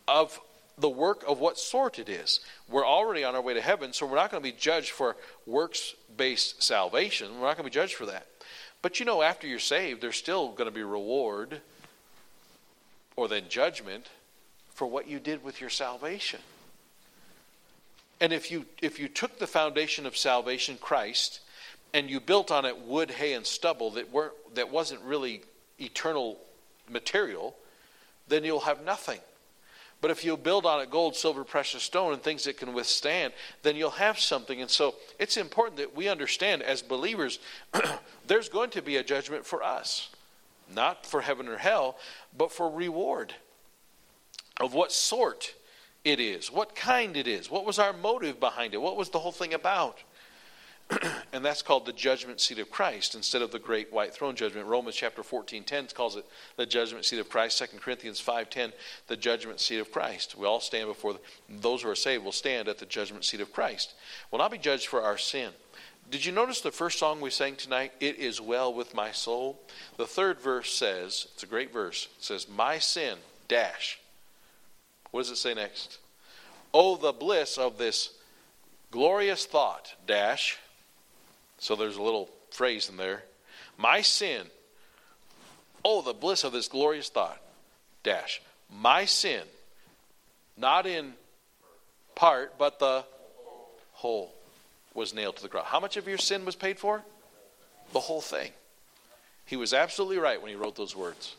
[0.09, 0.41] of
[0.79, 2.41] the work of what sort it is.
[2.69, 5.17] We're already on our way to heaven, so we're not going to be judged for
[5.47, 7.35] works based salvation.
[7.35, 8.27] We're not going to be judged for that.
[8.81, 11.61] But you know, after you're saved, there's still going to be reward
[13.17, 14.07] or then judgment
[14.71, 16.41] for what you did with your salvation.
[18.21, 21.41] And if you if you took the foundation of salvation, Christ,
[21.93, 25.43] and you built on it wood, hay, and stubble that weren't that wasn't really
[25.79, 26.39] eternal
[26.89, 27.57] material,
[28.29, 29.21] then you'll have nothing.
[30.01, 33.33] But if you build on it gold, silver, precious stone, and things that can withstand,
[33.63, 34.61] then you'll have something.
[34.61, 37.41] And so it's important that we understand as believers,
[38.27, 40.11] there's going to be a judgment for us.
[40.73, 41.97] Not for heaven or hell,
[42.37, 43.35] but for reward.
[44.61, 45.55] Of what sort
[46.05, 49.19] it is, what kind it is, what was our motive behind it, what was the
[49.19, 49.99] whole thing about.
[51.33, 54.67] and that's called the judgment seat of Christ instead of the great white throne judgment.
[54.67, 56.25] Romans chapter 14, 10 calls it
[56.57, 57.59] the judgment seat of Christ.
[57.59, 58.73] 2 Corinthians 5, 10,
[59.07, 60.37] the judgment seat of Christ.
[60.37, 63.41] We all stand before the, those who are saved will stand at the judgment seat
[63.41, 63.95] of Christ.
[64.31, 65.51] Will not be judged for our sin.
[66.11, 67.93] Did you notice the first song we sang tonight?
[68.01, 69.61] It is well with my soul.
[69.99, 72.09] The third verse says, it's a great verse.
[72.17, 73.99] It says, My sin, dash.
[75.11, 75.99] What does it say next?
[76.73, 78.15] Oh, the bliss of this
[78.91, 80.59] glorious thought, dash.
[81.59, 83.25] So there's a little phrase in there.
[83.77, 84.47] My sin.
[85.85, 87.41] Oh, the bliss of this glorious thought,
[88.03, 88.43] dash.
[88.71, 89.43] My sin,
[90.57, 91.13] not in
[92.15, 93.05] part, but the
[93.93, 94.35] whole
[94.95, 95.67] was nailed to the cross.
[95.67, 97.03] How much of your sin was paid for?
[97.93, 98.51] The whole thing.
[99.47, 101.37] He was absolutely right when he wrote those words.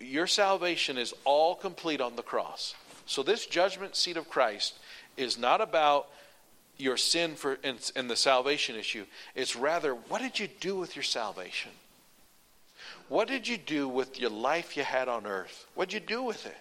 [0.00, 2.74] Your salvation is all complete on the cross.
[3.06, 4.74] So, this judgment seat of Christ
[5.16, 6.08] is not about
[6.76, 9.04] your sin for and, and the salvation issue.
[9.34, 11.70] It's rather, what did you do with your salvation?
[13.08, 15.66] What did you do with your life you had on earth?
[15.74, 16.56] What did you do with it?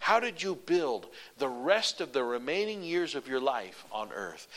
[0.00, 1.06] How did you build
[1.38, 4.48] the rest of the remaining years of your life on earth?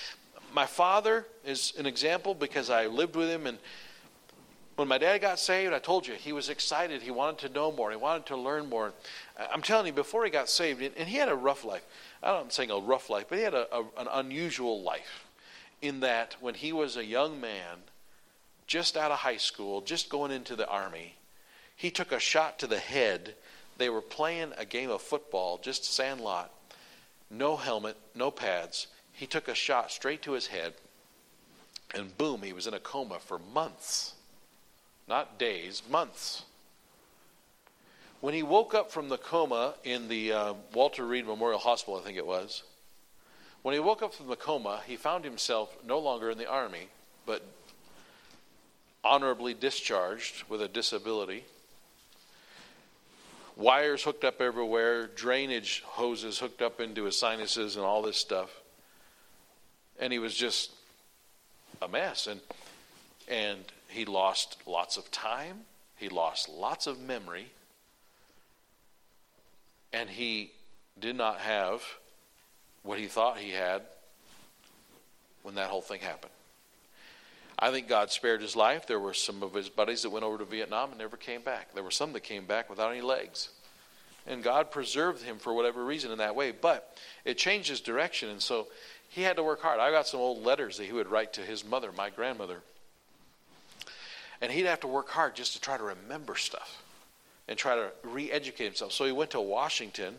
[0.54, 3.60] My father is an example because I lived with him and
[4.76, 7.02] when my dad got saved, I told you, he was excited.
[7.02, 7.92] He wanted to know more.
[7.92, 8.94] He wanted to learn more.
[9.52, 11.86] I'm telling you, before he got saved, and he had a rough life.
[12.22, 15.26] I don't, I'm saying a rough life, but he had a, a, an unusual life
[15.82, 17.78] in that when he was a young man,
[18.68, 21.16] just out of high school, just going into the army,
[21.76, 23.36] he took a shot to the head.
[23.78, 26.52] They were playing a game of football, just sandlot,
[27.30, 28.88] no helmet, no pads.
[29.12, 30.74] He took a shot straight to his head,
[31.94, 34.16] and boom, he was in a coma for months
[35.08, 36.44] not days, months.
[38.26, 42.02] When he woke up from the coma in the uh, Walter Reed Memorial Hospital, I
[42.02, 42.64] think it was,
[43.62, 46.88] when he woke up from the coma, he found himself no longer in the army,
[47.28, 47.46] but
[49.04, 51.44] honorably discharged with a disability.
[53.56, 58.50] Wires hooked up everywhere, drainage hoses hooked up into his sinuses, and all this stuff.
[60.00, 60.72] And he was just
[61.80, 62.26] a mess.
[62.26, 62.40] And,
[63.28, 65.60] and he lost lots of time,
[65.96, 67.52] he lost lots of memory,
[69.96, 70.52] and he
[71.00, 71.82] did not have
[72.84, 73.82] what he thought he had
[75.42, 76.34] when that whole thing happened.
[77.58, 78.86] I think God spared his life.
[78.86, 81.74] There were some of his buddies that went over to Vietnam and never came back.
[81.74, 83.50] There were some that came back without any legs.
[84.28, 86.52] And God preserved him for whatever reason in that way.
[86.52, 88.28] But it changed his direction.
[88.30, 88.68] And so
[89.08, 89.80] he had to work hard.
[89.80, 92.60] I got some old letters that he would write to his mother, my grandmother.
[94.42, 96.82] And he'd have to work hard just to try to remember stuff
[97.48, 98.92] and try to re educate himself.
[98.92, 100.16] So he went to Washington,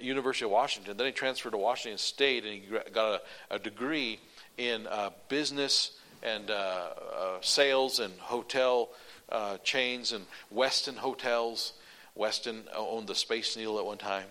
[0.00, 0.96] University of Washington.
[0.96, 4.20] Then he transferred to Washington State and he got a, a degree
[4.58, 8.90] in uh, business and uh, uh, sales and hotel
[9.30, 11.72] uh, chains and Westin hotels.
[12.18, 14.26] Westin owned the Space Needle at one time.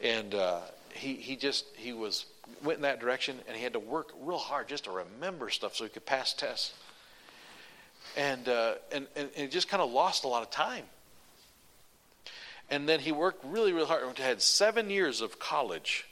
[0.00, 0.60] And uh,
[0.92, 2.26] he, he just, he was,
[2.62, 5.74] went in that direction and he had to work real hard just to remember stuff
[5.74, 6.74] so he could pass tests
[8.16, 10.84] and, uh, and, and, and he just kind of lost a lot of time.
[12.70, 14.04] And then he worked really, really hard.
[14.16, 16.06] He had seven years of college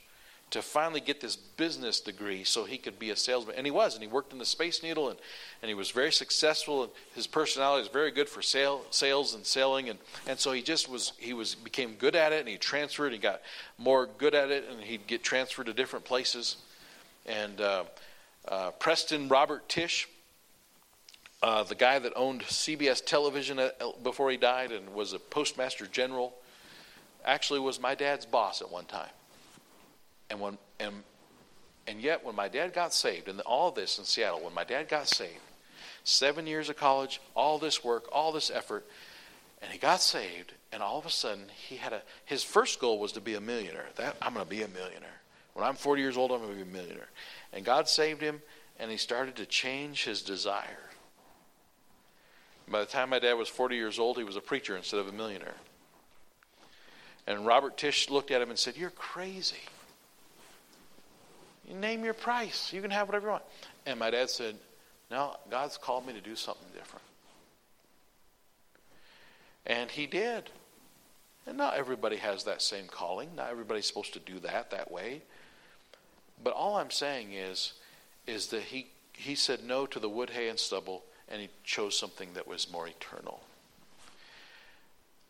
[0.51, 3.55] to finally get this business degree so he could be a salesman.
[3.55, 5.19] And he was, and he worked in the Space Needle, and,
[5.61, 6.83] and he was very successful.
[6.83, 9.89] And his personality was very good for sale, sales and selling.
[9.89, 13.13] And, and so he just was, he was became good at it, and he transferred.
[13.13, 13.41] He got
[13.77, 16.57] more good at it, and he'd get transferred to different places.
[17.25, 17.83] And uh,
[18.47, 20.07] uh, Preston Robert Tisch
[21.41, 23.69] uh, the guy that owned CBS television uh,
[24.03, 26.33] before he died and was a postmaster general
[27.25, 29.09] actually was my dad's boss at one time.
[30.29, 31.03] And when and
[31.87, 34.89] and yet when my dad got saved, and all this in Seattle, when my dad
[34.89, 35.39] got saved,
[36.03, 38.85] seven years of college, all this work, all this effort,
[39.61, 42.99] and he got saved, and all of a sudden he had a his first goal
[42.99, 43.87] was to be a millionaire.
[43.95, 45.09] That I'm going to be a millionaire.
[45.53, 47.09] When I'm 40 years old, I'm going to be a millionaire.
[47.51, 48.41] And God saved him,
[48.79, 50.89] and he started to change his desire
[52.71, 55.07] by the time my dad was 40 years old, he was a preacher instead of
[55.07, 55.55] a millionaire.
[57.29, 59.55] And Robert Tisch looked at him and said, You're crazy.
[61.65, 62.73] You name your price.
[62.73, 63.43] You can have whatever you want.
[63.85, 64.55] And my dad said,
[65.09, 67.05] No, God's called me to do something different.
[69.65, 70.49] And he did.
[71.45, 73.29] And not everybody has that same calling.
[73.35, 75.21] Not everybody's supposed to do that that way.
[76.43, 77.73] But all I'm saying is,
[78.25, 81.97] is that he, he said no to the wood, hay, and stubble and he chose
[81.97, 83.41] something that was more eternal.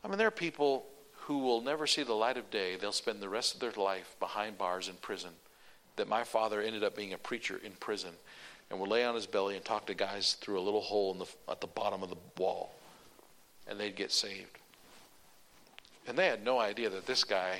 [0.03, 0.85] I mean, there are people
[1.29, 2.75] who will never see the light of day.
[2.75, 5.29] They'll spend the rest of their life behind bars in prison.
[5.95, 8.09] That my father ended up being a preacher in prison
[8.71, 11.27] and would lay on his belly and talk to guys through a little hole the,
[11.47, 12.73] at the bottom of the wall,
[13.67, 14.58] and they'd get saved.
[16.08, 17.60] And they had no idea that this guy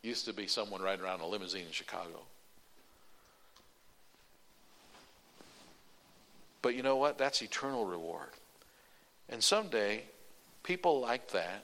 [0.00, 2.20] used to be someone riding around a limousine in Chicago.
[6.62, 7.18] But you know what?
[7.18, 8.30] That's eternal reward.
[9.28, 10.04] And someday,
[10.64, 11.62] people like that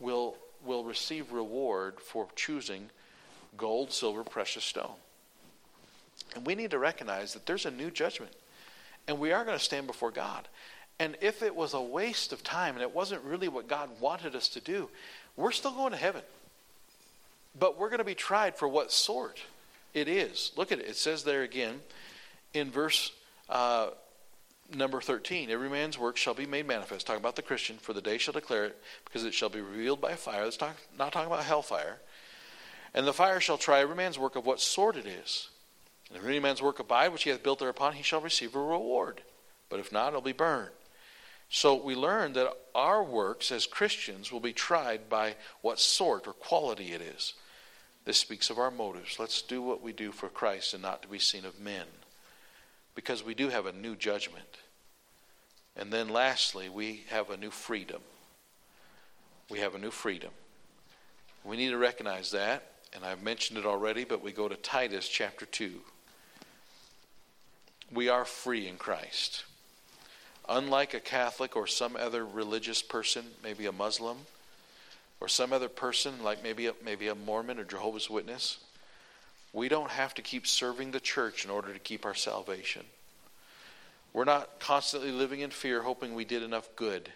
[0.00, 2.90] will, will receive reward for choosing
[3.56, 4.96] gold, silver, precious stone.
[6.34, 8.32] And we need to recognize that there's a new judgment.
[9.06, 10.48] And we are going to stand before God.
[10.98, 14.34] And if it was a waste of time and it wasn't really what God wanted
[14.34, 14.88] us to do,
[15.36, 16.22] we're still going to heaven.
[17.58, 19.38] But we're going to be tried for what sort
[19.94, 20.52] it is.
[20.56, 20.86] Look at it.
[20.86, 21.80] It says there again
[22.52, 23.12] in verse
[23.48, 23.90] uh,
[24.74, 27.06] number 13 Every man's work shall be made manifest.
[27.06, 30.00] Talking about the Christian, for the day shall declare it, because it shall be revealed
[30.00, 30.44] by fire.
[30.44, 31.98] That's not, not talking about hellfire.
[32.94, 35.48] And the fire shall try every man's work of what sort it is.
[36.08, 38.60] And if any man's work abide, which he hath built thereupon, he shall receive a
[38.60, 39.22] reward.
[39.68, 40.70] But if not, it'll be burned.
[41.50, 46.32] So we learn that our works as Christians will be tried by what sort or
[46.32, 47.34] quality it is.
[48.04, 49.18] This speaks of our motives.
[49.18, 51.86] Let's do what we do for Christ and not to be seen of men.
[52.98, 54.58] Because we do have a new judgment.
[55.76, 58.00] And then lastly, we have a new freedom.
[59.48, 60.32] We have a new freedom.
[61.44, 65.08] We need to recognize that, and I've mentioned it already, but we go to Titus
[65.08, 65.74] chapter 2.
[67.94, 69.44] We are free in Christ.
[70.48, 74.16] Unlike a Catholic or some other religious person, maybe a Muslim,
[75.20, 78.58] or some other person like maybe a, maybe a Mormon or Jehovah's Witness,
[79.58, 82.84] we don't have to keep serving the church in order to keep our salvation.
[84.12, 87.06] We're not constantly living in fear, hoping we did enough good.
[87.06, 87.12] It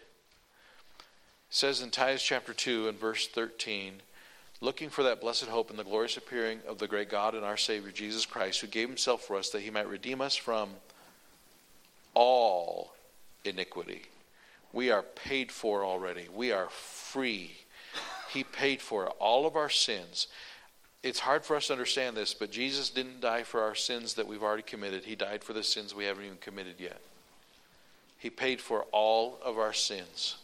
[1.50, 4.02] says in Titus chapter 2 and verse 13,
[4.60, 7.56] looking for that blessed hope and the glorious appearing of the great God and our
[7.56, 10.70] Savior Jesus Christ, who gave himself for us that he might redeem us from
[12.14, 12.92] all
[13.44, 14.02] iniquity.
[14.72, 16.26] We are paid for already.
[16.34, 17.52] We are free.
[18.30, 20.26] He paid for all of our sins.
[21.02, 24.26] It's hard for us to understand this, but Jesus didn't die for our sins that
[24.26, 25.04] we've already committed.
[25.04, 27.00] He died for the sins we haven't even committed yet.
[28.18, 30.36] He paid for all of our sins.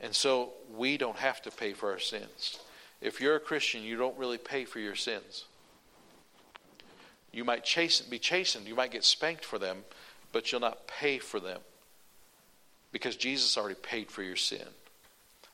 [0.00, 2.60] And so we don't have to pay for our sins.
[3.00, 5.46] If you're a Christian, you don't really pay for your sins.
[7.32, 9.78] You might chasten, be chastened, you might get spanked for them,
[10.32, 11.60] but you'll not pay for them
[12.92, 14.66] because Jesus already paid for your sin.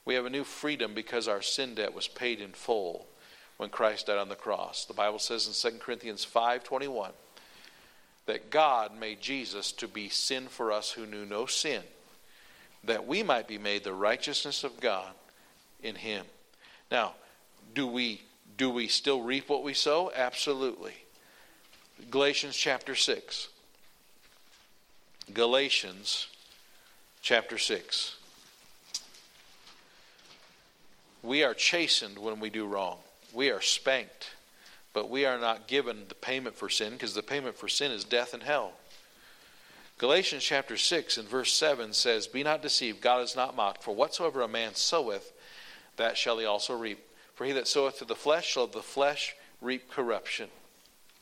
[0.05, 3.07] We have a new freedom because our sin debt was paid in full
[3.57, 4.85] when Christ died on the cross.
[4.85, 7.13] The Bible says in 2 Corinthians 5:21
[8.25, 11.83] that God made Jesus to be sin for us who knew no sin,
[12.83, 15.13] that we might be made the righteousness of God
[15.81, 16.25] in him.
[16.91, 17.15] Now,
[17.73, 18.21] do we
[18.57, 20.11] do we still reap what we sow?
[20.15, 20.95] Absolutely.
[22.09, 23.49] Galatians chapter 6.
[25.33, 26.27] Galatians
[27.21, 28.15] chapter 6.
[31.21, 32.99] We are chastened when we do wrong.
[33.37, 34.31] We are spanked,
[34.93, 38.03] but we are not given the payment for sin because the payment for sin is
[38.03, 38.71] death and hell.
[39.99, 43.93] Galatians chapter 6 and verse 7 says, Be not deceived, God is not mocked, for
[43.93, 45.33] whatsoever a man soweth,
[45.97, 46.97] that shall he also reap.
[47.35, 50.49] For he that soweth to the flesh shall of the flesh reap corruption.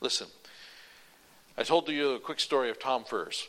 [0.00, 0.28] Listen,
[1.58, 3.46] I told you a quick story of Tom Furs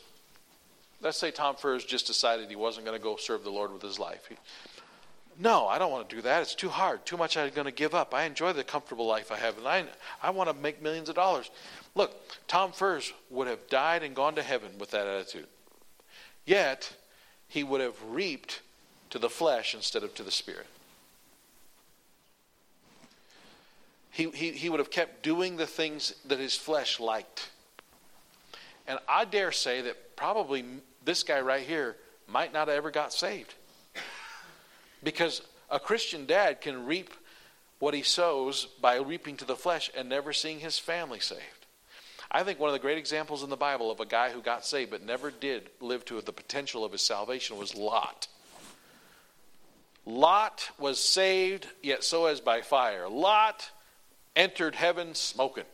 [1.00, 3.82] let's say Tom Furs just decided he wasn't going to go serve the Lord with
[3.82, 4.26] his life.
[4.28, 4.36] He,
[5.38, 6.42] no, I don't want to do that.
[6.42, 7.06] It's too hard.
[7.06, 8.12] Too much I'm going to give up.
[8.12, 9.84] I enjoy the comfortable life I have, and I,
[10.20, 11.50] I want to make millions of dollars.
[11.94, 12.16] Look,
[12.48, 15.46] Tom Furs would have died and gone to heaven with that attitude.
[16.44, 16.96] Yet,
[17.46, 18.62] he would have reaped
[19.10, 20.66] to the flesh instead of to the spirit.
[24.10, 27.50] He, he, he would have kept doing the things that his flesh liked.
[28.88, 30.64] And I dare say that probably
[31.04, 33.54] this guy right here might not have ever got saved.
[35.02, 37.12] Because a Christian dad can reap
[37.78, 41.42] what he sows by reaping to the flesh and never seeing his family saved.
[42.30, 44.66] I think one of the great examples in the Bible of a guy who got
[44.66, 48.28] saved but never did live to the potential of his salvation was Lot.
[50.04, 53.08] Lot was saved, yet so as by fire.
[53.08, 53.70] Lot
[54.34, 55.64] entered heaven smoking.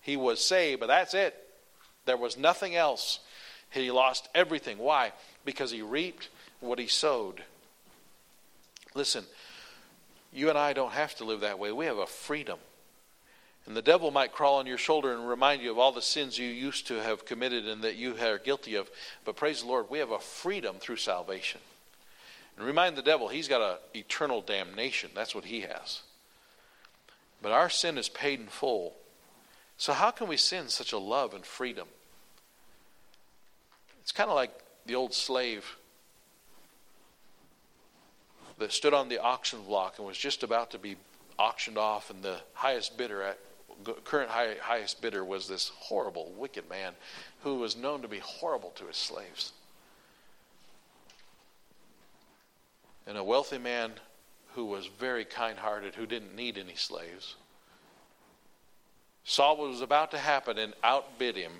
[0.00, 1.34] He was saved, but that's it.
[2.04, 3.20] There was nothing else.
[3.70, 4.78] He lost everything.
[4.78, 5.12] Why?
[5.44, 6.28] Because he reaped
[6.60, 7.42] what he sowed.
[8.94, 9.24] Listen,
[10.32, 11.72] you and I don't have to live that way.
[11.72, 12.58] We have a freedom.
[13.66, 16.38] And the devil might crawl on your shoulder and remind you of all the sins
[16.38, 18.90] you used to have committed and that you are guilty of.
[19.24, 21.60] But praise the Lord, we have a freedom through salvation.
[22.56, 25.10] And remind the devil he's got an eternal damnation.
[25.14, 26.02] That's what he has.
[27.42, 28.94] But our sin is paid in full.
[29.76, 31.88] So, how can we sin such a love and freedom?
[34.02, 34.52] It's kind of like
[34.86, 35.76] the old slave
[38.58, 40.96] that stood on the auction block and was just about to be
[41.38, 43.38] auctioned off, and the highest bidder at
[44.04, 46.92] current high, highest bidder was this horrible, wicked man
[47.42, 49.52] who was known to be horrible to his slaves.
[53.06, 53.92] And a wealthy man
[54.54, 57.34] who was very kind hearted, who didn't need any slaves,
[59.24, 61.52] saw what was about to happen and outbid him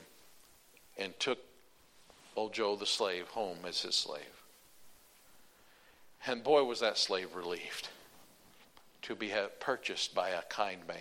[0.96, 1.38] and took
[2.36, 4.43] old Joe the slave home as his slave.
[6.26, 7.88] And boy, was that slave relieved
[9.02, 10.96] to be purchased by a kind man.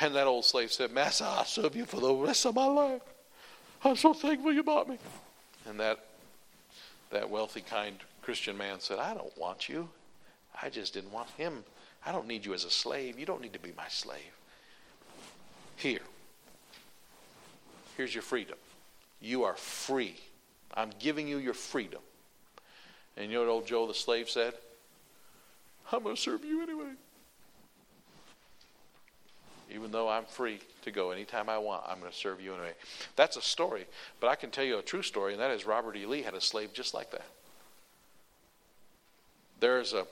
[0.00, 3.02] And that old slave said, Master, I'll serve you for the rest of my life.
[3.84, 4.98] I'm so thankful you bought me.
[5.66, 5.98] And that,
[7.10, 9.88] that wealthy, kind Christian man said, I don't want you.
[10.62, 11.64] I just didn't want him.
[12.04, 13.18] I don't need you as a slave.
[13.18, 14.20] You don't need to be my slave.
[15.76, 16.00] Here.
[17.96, 18.56] Here's your freedom.
[19.20, 20.16] You are free.
[20.74, 22.00] I'm giving you your freedom.
[23.16, 24.54] And you know what old Joe the slave said?
[25.92, 26.92] I'm going to serve you anyway.
[29.72, 32.74] Even though I'm free to go anytime I want, I'm going to serve you anyway.
[33.16, 33.86] That's a story,
[34.20, 36.06] but I can tell you a true story, and that is Robert E.
[36.06, 37.26] Lee had a slave just like that.
[39.60, 40.06] There's a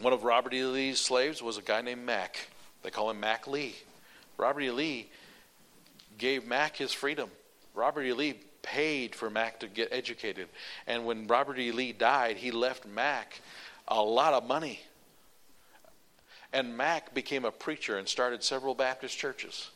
[0.00, 0.64] one of Robert E.
[0.64, 2.48] Lee's slaves was a guy named Mac.
[2.82, 3.76] They call him Mac Lee.
[4.36, 4.70] Robert E.
[4.70, 5.08] Lee
[6.18, 7.30] gave Mac his freedom.
[7.74, 8.12] Robert E.
[8.12, 10.48] Lee paid for Mac to get educated.
[10.88, 11.70] And when Robert E.
[11.70, 13.40] Lee died, he left Mac
[13.86, 14.80] a lot of money.
[16.52, 19.70] And Mac became a preacher and started several Baptist churches.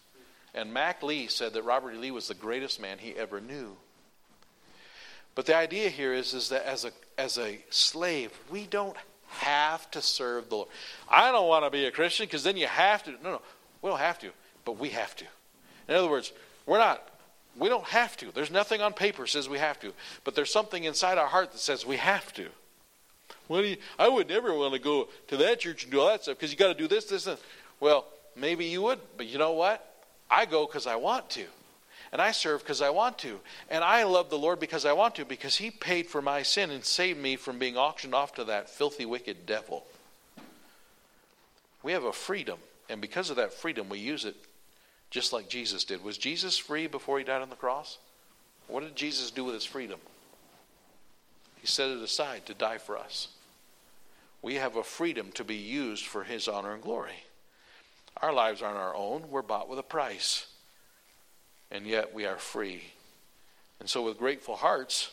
[0.54, 1.98] And Mac Lee said that Robert E.
[1.98, 3.76] Lee was the greatest man he ever knew.
[5.34, 8.96] But the idea here is, is that as a, as a slave, we don't
[9.28, 10.68] have to serve the Lord.
[11.08, 13.12] I don't want to be a Christian because then you have to.
[13.22, 13.42] No, no,
[13.82, 14.30] we don't have to,
[14.64, 15.24] but we have to.
[15.86, 16.32] In other words,
[16.66, 17.08] we're not
[17.56, 18.30] we don't have to.
[18.32, 19.92] There's nothing on paper says we have to,
[20.24, 22.48] but there's something inside our heart that says we have to.
[23.48, 26.22] Well, you, I would never want to go to that church and do all that
[26.22, 27.38] stuff because you got to do this, this, and
[27.80, 29.84] well, maybe you would, but you know what?
[30.30, 31.44] I go because I want to,
[32.12, 33.40] and I serve because I want to,
[33.70, 36.70] and I love the Lord because I want to because He paid for my sin
[36.70, 39.84] and saved me from being auctioned off to that filthy, wicked devil.
[41.82, 42.58] We have a freedom,
[42.90, 44.36] and because of that freedom, we use it
[45.10, 46.02] just like Jesus did.
[46.02, 47.98] Was Jesus free before he died on the cross?
[48.66, 49.98] What did Jesus do with his freedom?
[51.60, 53.28] He set it aside to die for us.
[54.42, 57.24] We have a freedom to be used for his honor and glory.
[58.22, 60.46] Our lives aren't our own, we're bought with a price.
[61.70, 62.82] And yet we are free.
[63.80, 65.10] And so, with grateful hearts,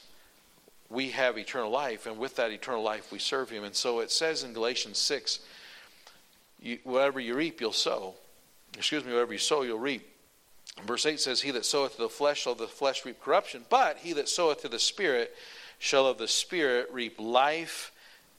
[0.89, 3.63] we have eternal life, and with that eternal life, we serve him.
[3.63, 5.39] And so it says in Galatians 6
[6.61, 8.15] you, whatever you reap, you'll sow
[8.77, 10.07] excuse me, whatever you sow, you'll reap.
[10.85, 13.63] Verse 8 says, He that soweth to the flesh shall of the flesh reap corruption,
[13.69, 15.33] but he that soweth to the Spirit
[15.79, 17.91] shall of the Spirit reap life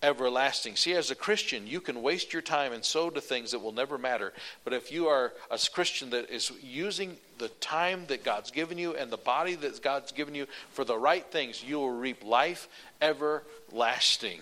[0.03, 0.77] everlasting.
[0.77, 3.73] See, as a Christian, you can waste your time and sow to things that will
[3.73, 4.33] never matter.
[4.65, 8.95] But if you are a Christian that is using the time that God's given you
[8.95, 12.69] and the body that God's given you for the right things, you will reap life
[13.01, 14.41] everlasting.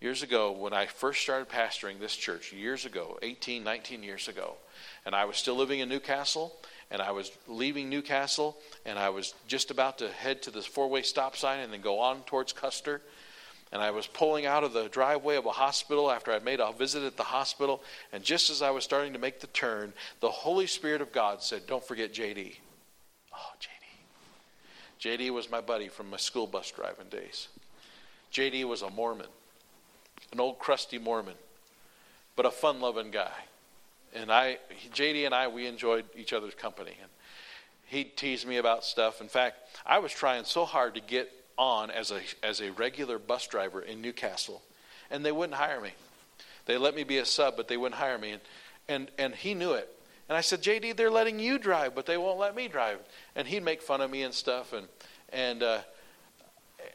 [0.00, 4.54] Years ago, when I first started pastoring this church, years ago, 18, 19 years ago,
[5.04, 6.56] and I was still living in Newcastle,
[6.90, 10.88] and I was leaving Newcastle, and I was just about to head to this four
[10.88, 13.02] way stop sign and then go on towards Custer.
[13.72, 16.72] And I was pulling out of the driveway of a hospital after I'd made a
[16.72, 17.82] visit at the hospital.
[18.12, 21.40] And just as I was starting to make the turn, the Holy Spirit of God
[21.40, 22.56] said, Don't forget JD.
[23.32, 25.18] Oh, JD.
[25.18, 27.46] JD was my buddy from my school bus driving days.
[28.32, 29.28] JD was a Mormon
[30.32, 31.34] an old crusty Mormon,
[32.36, 33.32] but a fun loving guy.
[34.14, 34.58] And I,
[34.92, 36.96] JD and I, we enjoyed each other's company.
[37.00, 37.10] And
[37.86, 39.20] he'd tease me about stuff.
[39.20, 39.56] In fact,
[39.86, 43.82] I was trying so hard to get on as a, as a regular bus driver
[43.82, 44.62] in Newcastle,
[45.10, 45.90] and they wouldn't hire me.
[46.66, 48.32] They let me be a sub, but they wouldn't hire me.
[48.32, 48.40] And,
[48.88, 49.88] and, and he knew it.
[50.28, 53.00] And I said, JD, they're letting you drive, but they won't let me drive.
[53.34, 54.72] And he'd make fun of me and stuff.
[54.72, 54.86] And,
[55.32, 55.80] and, uh,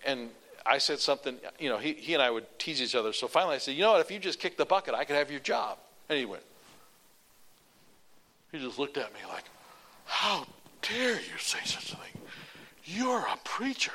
[0.06, 0.30] and
[0.66, 3.14] I said something, you know, he, he and I would tease each other.
[3.14, 5.16] So finally I said, you know what, if you just kick the bucket, I could
[5.16, 5.78] have your job.
[6.10, 6.44] And he went,
[8.52, 9.44] he just looked at me like,
[10.06, 10.46] how
[10.82, 12.22] dare you say such a thing?
[12.86, 13.92] You're a preacher.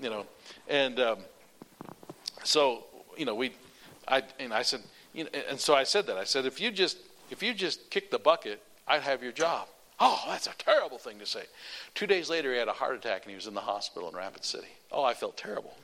[0.00, 0.26] You know,
[0.68, 1.18] and um,
[2.44, 2.84] so,
[3.16, 3.52] you know, we,
[4.06, 4.80] I, and I said,
[5.12, 6.16] you know, and so I said that.
[6.16, 6.98] I said, if you just,
[7.30, 9.66] if you just kick the bucket, I'd have your job.
[10.00, 11.42] Oh, that's a terrible thing to say.
[11.94, 14.14] Two days later, he had a heart attack and he was in the hospital in
[14.14, 14.68] Rapid City.
[14.90, 15.74] Oh, I felt terrible.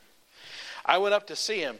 [0.84, 1.76] I went up to see him.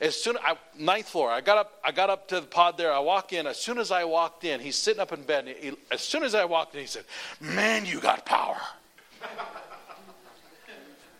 [0.00, 1.80] As soon I, ninth floor, I got up.
[1.84, 2.92] I got up to the pod there.
[2.92, 3.46] I walk in.
[3.46, 5.46] As soon as I walked in, he's sitting up in bed.
[5.58, 7.04] He, as soon as I walked in, he said,
[7.40, 8.60] "Man, you got power."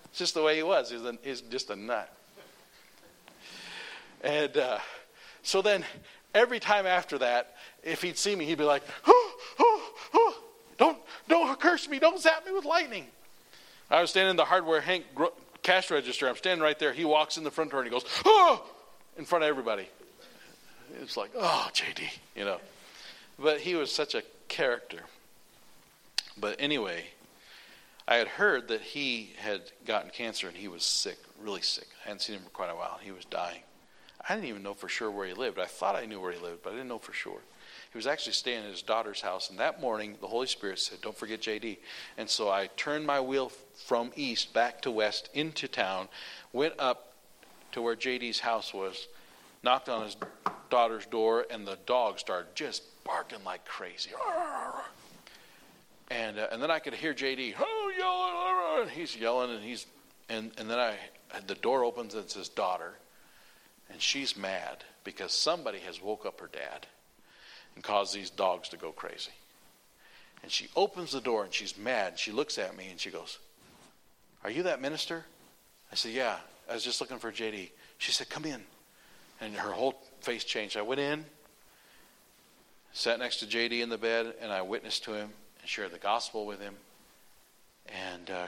[0.04, 0.90] it's just the way he was.
[0.90, 2.12] He's, a, he's just a nut.
[4.22, 4.78] And uh,
[5.42, 5.84] so then,
[6.34, 10.36] every time after that, if he'd see me, he'd be like, oh, oh, oh.
[10.78, 10.98] Don't,
[11.28, 11.98] don't curse me.
[11.98, 13.06] Don't zap me with lightning.
[13.90, 15.04] I was standing in the hardware Hank
[15.64, 16.28] cash register.
[16.28, 16.92] I'm standing right there.
[16.92, 18.64] He walks in the front door and he goes, oh,
[19.18, 19.88] in front of everybody.
[21.02, 22.02] It's like, oh, JD,
[22.36, 22.58] you know.
[23.36, 25.00] But he was such a character.
[26.38, 27.06] But anyway,
[28.06, 31.88] I had heard that he had gotten cancer and he was sick, really sick.
[32.04, 33.00] I hadn't seen him for quite a while.
[33.02, 33.62] He was dying.
[34.28, 35.58] I didn't even know for sure where he lived.
[35.58, 37.40] I thought I knew where he lived, but I didn't know for sure.
[37.94, 41.00] He was actually staying at his daughter's house, and that morning the Holy Spirit said,
[41.00, 41.78] Don't forget JD.
[42.18, 43.52] And so I turned my wheel
[43.86, 46.08] from east back to west into town,
[46.52, 47.12] went up
[47.70, 49.06] to where JD's house was,
[49.62, 50.16] knocked on his
[50.70, 54.10] daughter's door, and the dog started just barking like crazy.
[56.10, 59.86] And, uh, and then I could hear JD, oh, yelling, and he's yelling, and he's,
[60.28, 60.96] and, and then I,
[61.46, 62.94] the door opens, and it's his daughter,
[63.88, 66.88] and she's mad because somebody has woke up her dad
[67.74, 69.32] and cause these dogs to go crazy.
[70.42, 72.18] And she opens the door and she's mad.
[72.18, 73.38] She looks at me and she goes,
[74.42, 75.24] Are you that minister?
[75.90, 76.36] I said, Yeah.
[76.68, 77.70] I was just looking for JD.
[77.98, 78.62] She said, Come in.
[79.40, 80.76] And her whole face changed.
[80.76, 81.24] I went in,
[82.92, 85.98] sat next to JD in the bed, and I witnessed to him and shared the
[85.98, 86.74] gospel with him.
[87.88, 88.46] And, uh,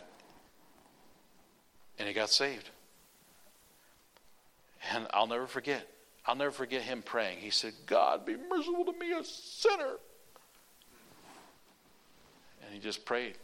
[1.99, 2.71] and he got saved.
[4.93, 5.87] And I'll never forget.
[6.27, 7.39] I'll never forget him praying.
[7.39, 9.97] He said, God, be merciful to me, a sinner.
[12.65, 13.35] And he just prayed,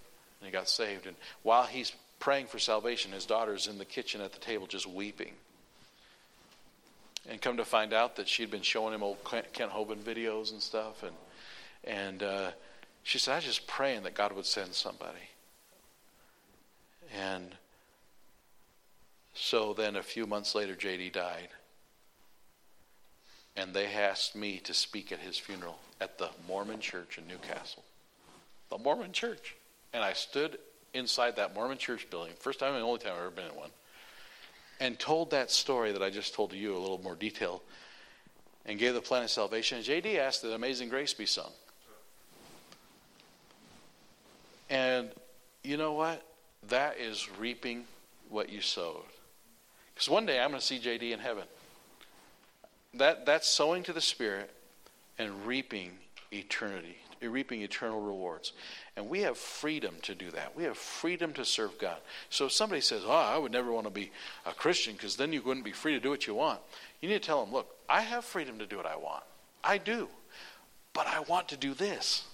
[0.40, 1.06] and he got saved.
[1.06, 1.14] And
[1.44, 5.32] while he's praying for salvation, his daughter's in the kitchen at the table just weeping.
[7.28, 10.60] And come to find out that she'd been showing him old Kent Hovind videos and
[10.60, 11.04] stuff.
[11.04, 11.14] And,
[11.84, 12.50] and uh,
[13.04, 15.30] she said, I was just praying that God would send somebody.
[17.16, 17.54] And
[19.34, 21.48] so then a few months later, JD died
[23.56, 27.82] and they asked me to speak at his funeral at the Mormon church in Newcastle.
[28.70, 29.56] The Mormon church.
[29.92, 30.58] And I stood
[30.94, 33.70] inside that Mormon church building, first time and only time I've ever been in one,
[34.80, 37.62] and told that story that I just told to you a little more detail
[38.64, 39.78] and gave the plan of salvation.
[39.78, 41.50] And JD asked that Amazing Grace be sung.
[44.70, 45.10] And
[45.62, 46.22] you know what?
[46.68, 47.84] That is reaping
[48.30, 49.04] what you sowed.
[49.94, 51.44] Because one day I'm going to see JD in heaven
[52.94, 54.50] that, that's sowing to the Spirit
[55.18, 55.92] and reaping
[56.32, 58.52] eternity, reaping eternal rewards.
[58.96, 60.56] And we have freedom to do that.
[60.56, 61.98] We have freedom to serve God.
[62.30, 64.10] So if somebody says, Oh, I would never want to be
[64.44, 66.60] a Christian because then you wouldn't be free to do what you want,
[67.00, 69.24] you need to tell them, Look, I have freedom to do what I want.
[69.62, 70.08] I do.
[70.92, 72.24] But I want to do this.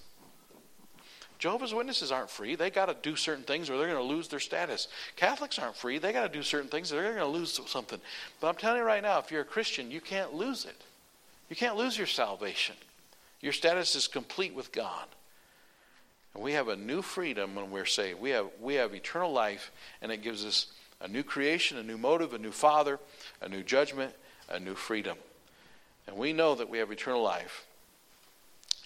[1.39, 2.55] Jehovah's Witnesses aren't free.
[2.55, 4.89] They got to do certain things or they're going to lose their status.
[5.15, 5.97] Catholics aren't free.
[5.97, 7.99] They got to do certain things or they're going to lose something.
[8.41, 10.75] But I'm telling you right now, if you're a Christian, you can't lose it.
[11.49, 12.75] You can't lose your salvation.
[13.39, 15.07] Your status is complete with God.
[16.33, 18.19] And we have a new freedom when we're saved.
[18.19, 19.71] We have, we have eternal life,
[20.01, 20.67] and it gives us
[21.01, 22.99] a new creation, a new motive, a new father,
[23.41, 24.13] a new judgment,
[24.49, 25.17] a new freedom.
[26.05, 27.65] And we know that we have eternal life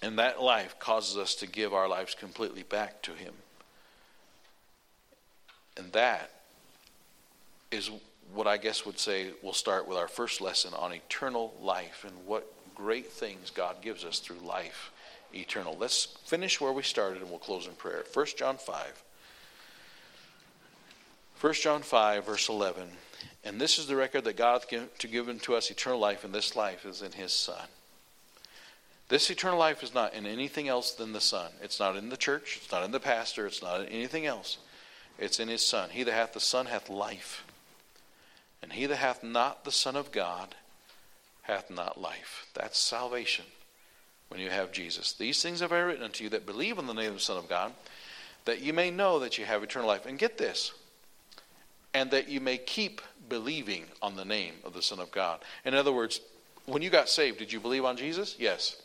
[0.04, 3.34] and that life causes us to give our lives completely back to Him.
[5.78, 6.30] And that
[7.72, 7.90] is
[8.34, 12.28] what I guess would say we'll start with our first lesson on eternal life and
[12.28, 14.92] what great things God gives us through life
[15.34, 15.78] eternal.
[15.80, 18.04] Let's finish where we started and we'll close in prayer.
[18.14, 19.04] 1 John 5.
[21.40, 22.90] 1 John 5, verse 11.
[23.46, 26.56] And this is the record that God hath given to us eternal life, and this
[26.56, 27.68] life is in His Son.
[29.14, 31.52] This eternal life is not in anything else than the Son.
[31.62, 32.58] It's not in the church.
[32.60, 33.46] It's not in the pastor.
[33.46, 34.58] It's not in anything else.
[35.20, 35.92] It's in his Son.
[35.92, 37.46] He that hath the Son hath life.
[38.64, 40.56] And he that hath not the Son of God
[41.44, 42.48] hath not life.
[42.56, 43.46] That's salvation
[44.30, 45.14] when you have Jesus.
[45.14, 47.38] These things have I written unto you that believe in the name of the Son
[47.38, 47.72] of God,
[48.46, 50.08] that you may know that you have eternal life.
[50.08, 50.74] And get this,
[51.94, 53.00] and that you may keep
[53.30, 55.40] believing on the name of the Son of God.
[55.66, 56.20] In other words,
[56.66, 58.36] when you got saved, did you believe on Jesus?
[58.40, 58.80] Yes.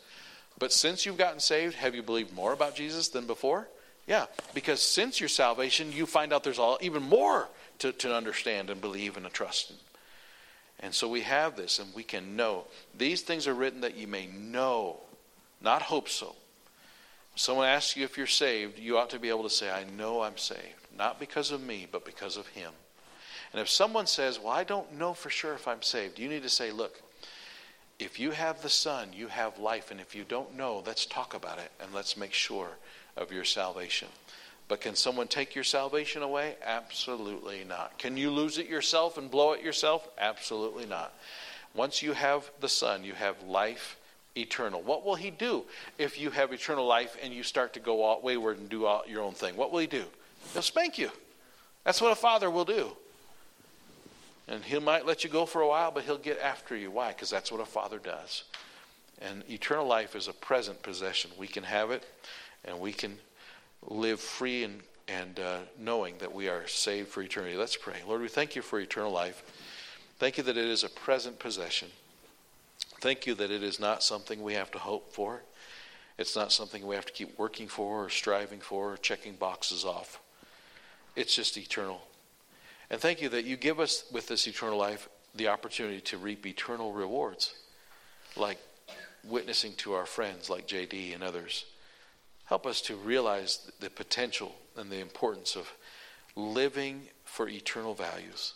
[0.59, 3.69] But since you've gotten saved, have you believed more about Jesus than before?
[4.07, 7.49] Yeah, because since your salvation, you find out there's all, even more
[7.81, 9.71] to, to understand and believe and trust.
[9.71, 9.77] In.
[10.81, 12.65] And so we have this, and we can know.
[12.97, 15.01] These things are written that you may know,
[15.61, 16.35] not hope so.
[17.35, 19.85] If someone asks you if you're saved, you ought to be able to say, I
[19.85, 20.61] know I'm saved.
[20.97, 22.73] Not because of me, but because of Him.
[23.53, 26.43] And if someone says, Well, I don't know for sure if I'm saved, you need
[26.43, 27.01] to say, Look,
[27.99, 29.90] if you have the Son, you have life.
[29.90, 32.70] And if you don't know, let's talk about it and let's make sure
[33.16, 34.09] of your salvation.
[34.68, 36.57] But can someone take your salvation away?
[36.62, 37.99] Absolutely not.
[37.99, 40.09] Can you lose it yourself and blow it yourself?
[40.18, 41.12] Absolutely not.
[41.74, 43.96] Once you have the Son, you have life
[44.36, 44.82] eternal.
[44.82, 45.64] What will He do
[45.96, 49.32] if you have eternal life and you start to go wayward and do your own
[49.32, 49.57] thing?
[49.57, 50.05] What will He do?
[50.53, 51.11] He'll spank you.
[51.84, 52.96] That's what a father will do.
[54.49, 56.90] And he might let you go for a while, but he'll get after you.
[56.90, 57.09] Why?
[57.09, 58.44] Because that's what a father does.
[59.20, 61.30] And eternal life is a present possession.
[61.38, 62.05] We can have it,
[62.64, 63.18] and we can
[63.86, 67.57] live free and, and uh, knowing that we are saved for eternity.
[67.57, 67.96] Let's pray.
[68.07, 69.42] Lord, we thank you for eternal life.
[70.18, 71.88] Thank you that it is a present possession.
[73.01, 75.42] Thank you that it is not something we have to hope for.
[76.16, 79.84] It's not something we have to keep working for or striving for or checking boxes
[79.84, 80.20] off.
[81.14, 82.03] It's just eternal.
[82.91, 86.47] And thank you that you give us, with this eternal life, the opportunity to reap
[86.47, 87.55] eternal rewards,
[88.36, 88.59] like
[89.24, 91.66] witnessing to our friends like JD and others.
[92.47, 95.70] Help us to realize the potential and the importance of
[96.34, 98.55] living for eternal values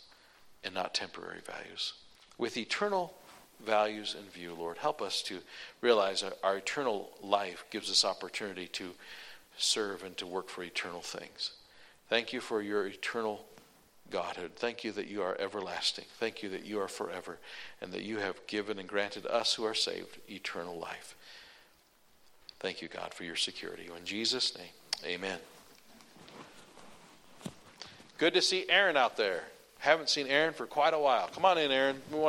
[0.65, 1.93] and not temporary values.
[2.39, 3.13] With eternal
[3.65, 5.41] values in view, Lord, help us to
[5.83, 8.91] realize our, our eternal life gives us opportunity to
[9.59, 11.51] serve and to work for eternal things.
[12.09, 13.45] Thank you for your eternal
[14.13, 14.53] Godhood.
[14.57, 16.05] Thank you that you are everlasting.
[16.21, 17.39] Thank you that you are forever
[17.81, 21.17] and that you have given and granted us who are saved eternal life.
[22.61, 23.89] Thank you, God, for your security.
[23.97, 24.69] In Jesus' name,
[25.05, 25.39] amen.
[28.19, 29.45] Good to see Aaron out there.
[29.79, 31.27] Haven't seen Aaron for quite a while.
[31.29, 32.01] Come on in, Aaron.
[32.13, 32.21] We want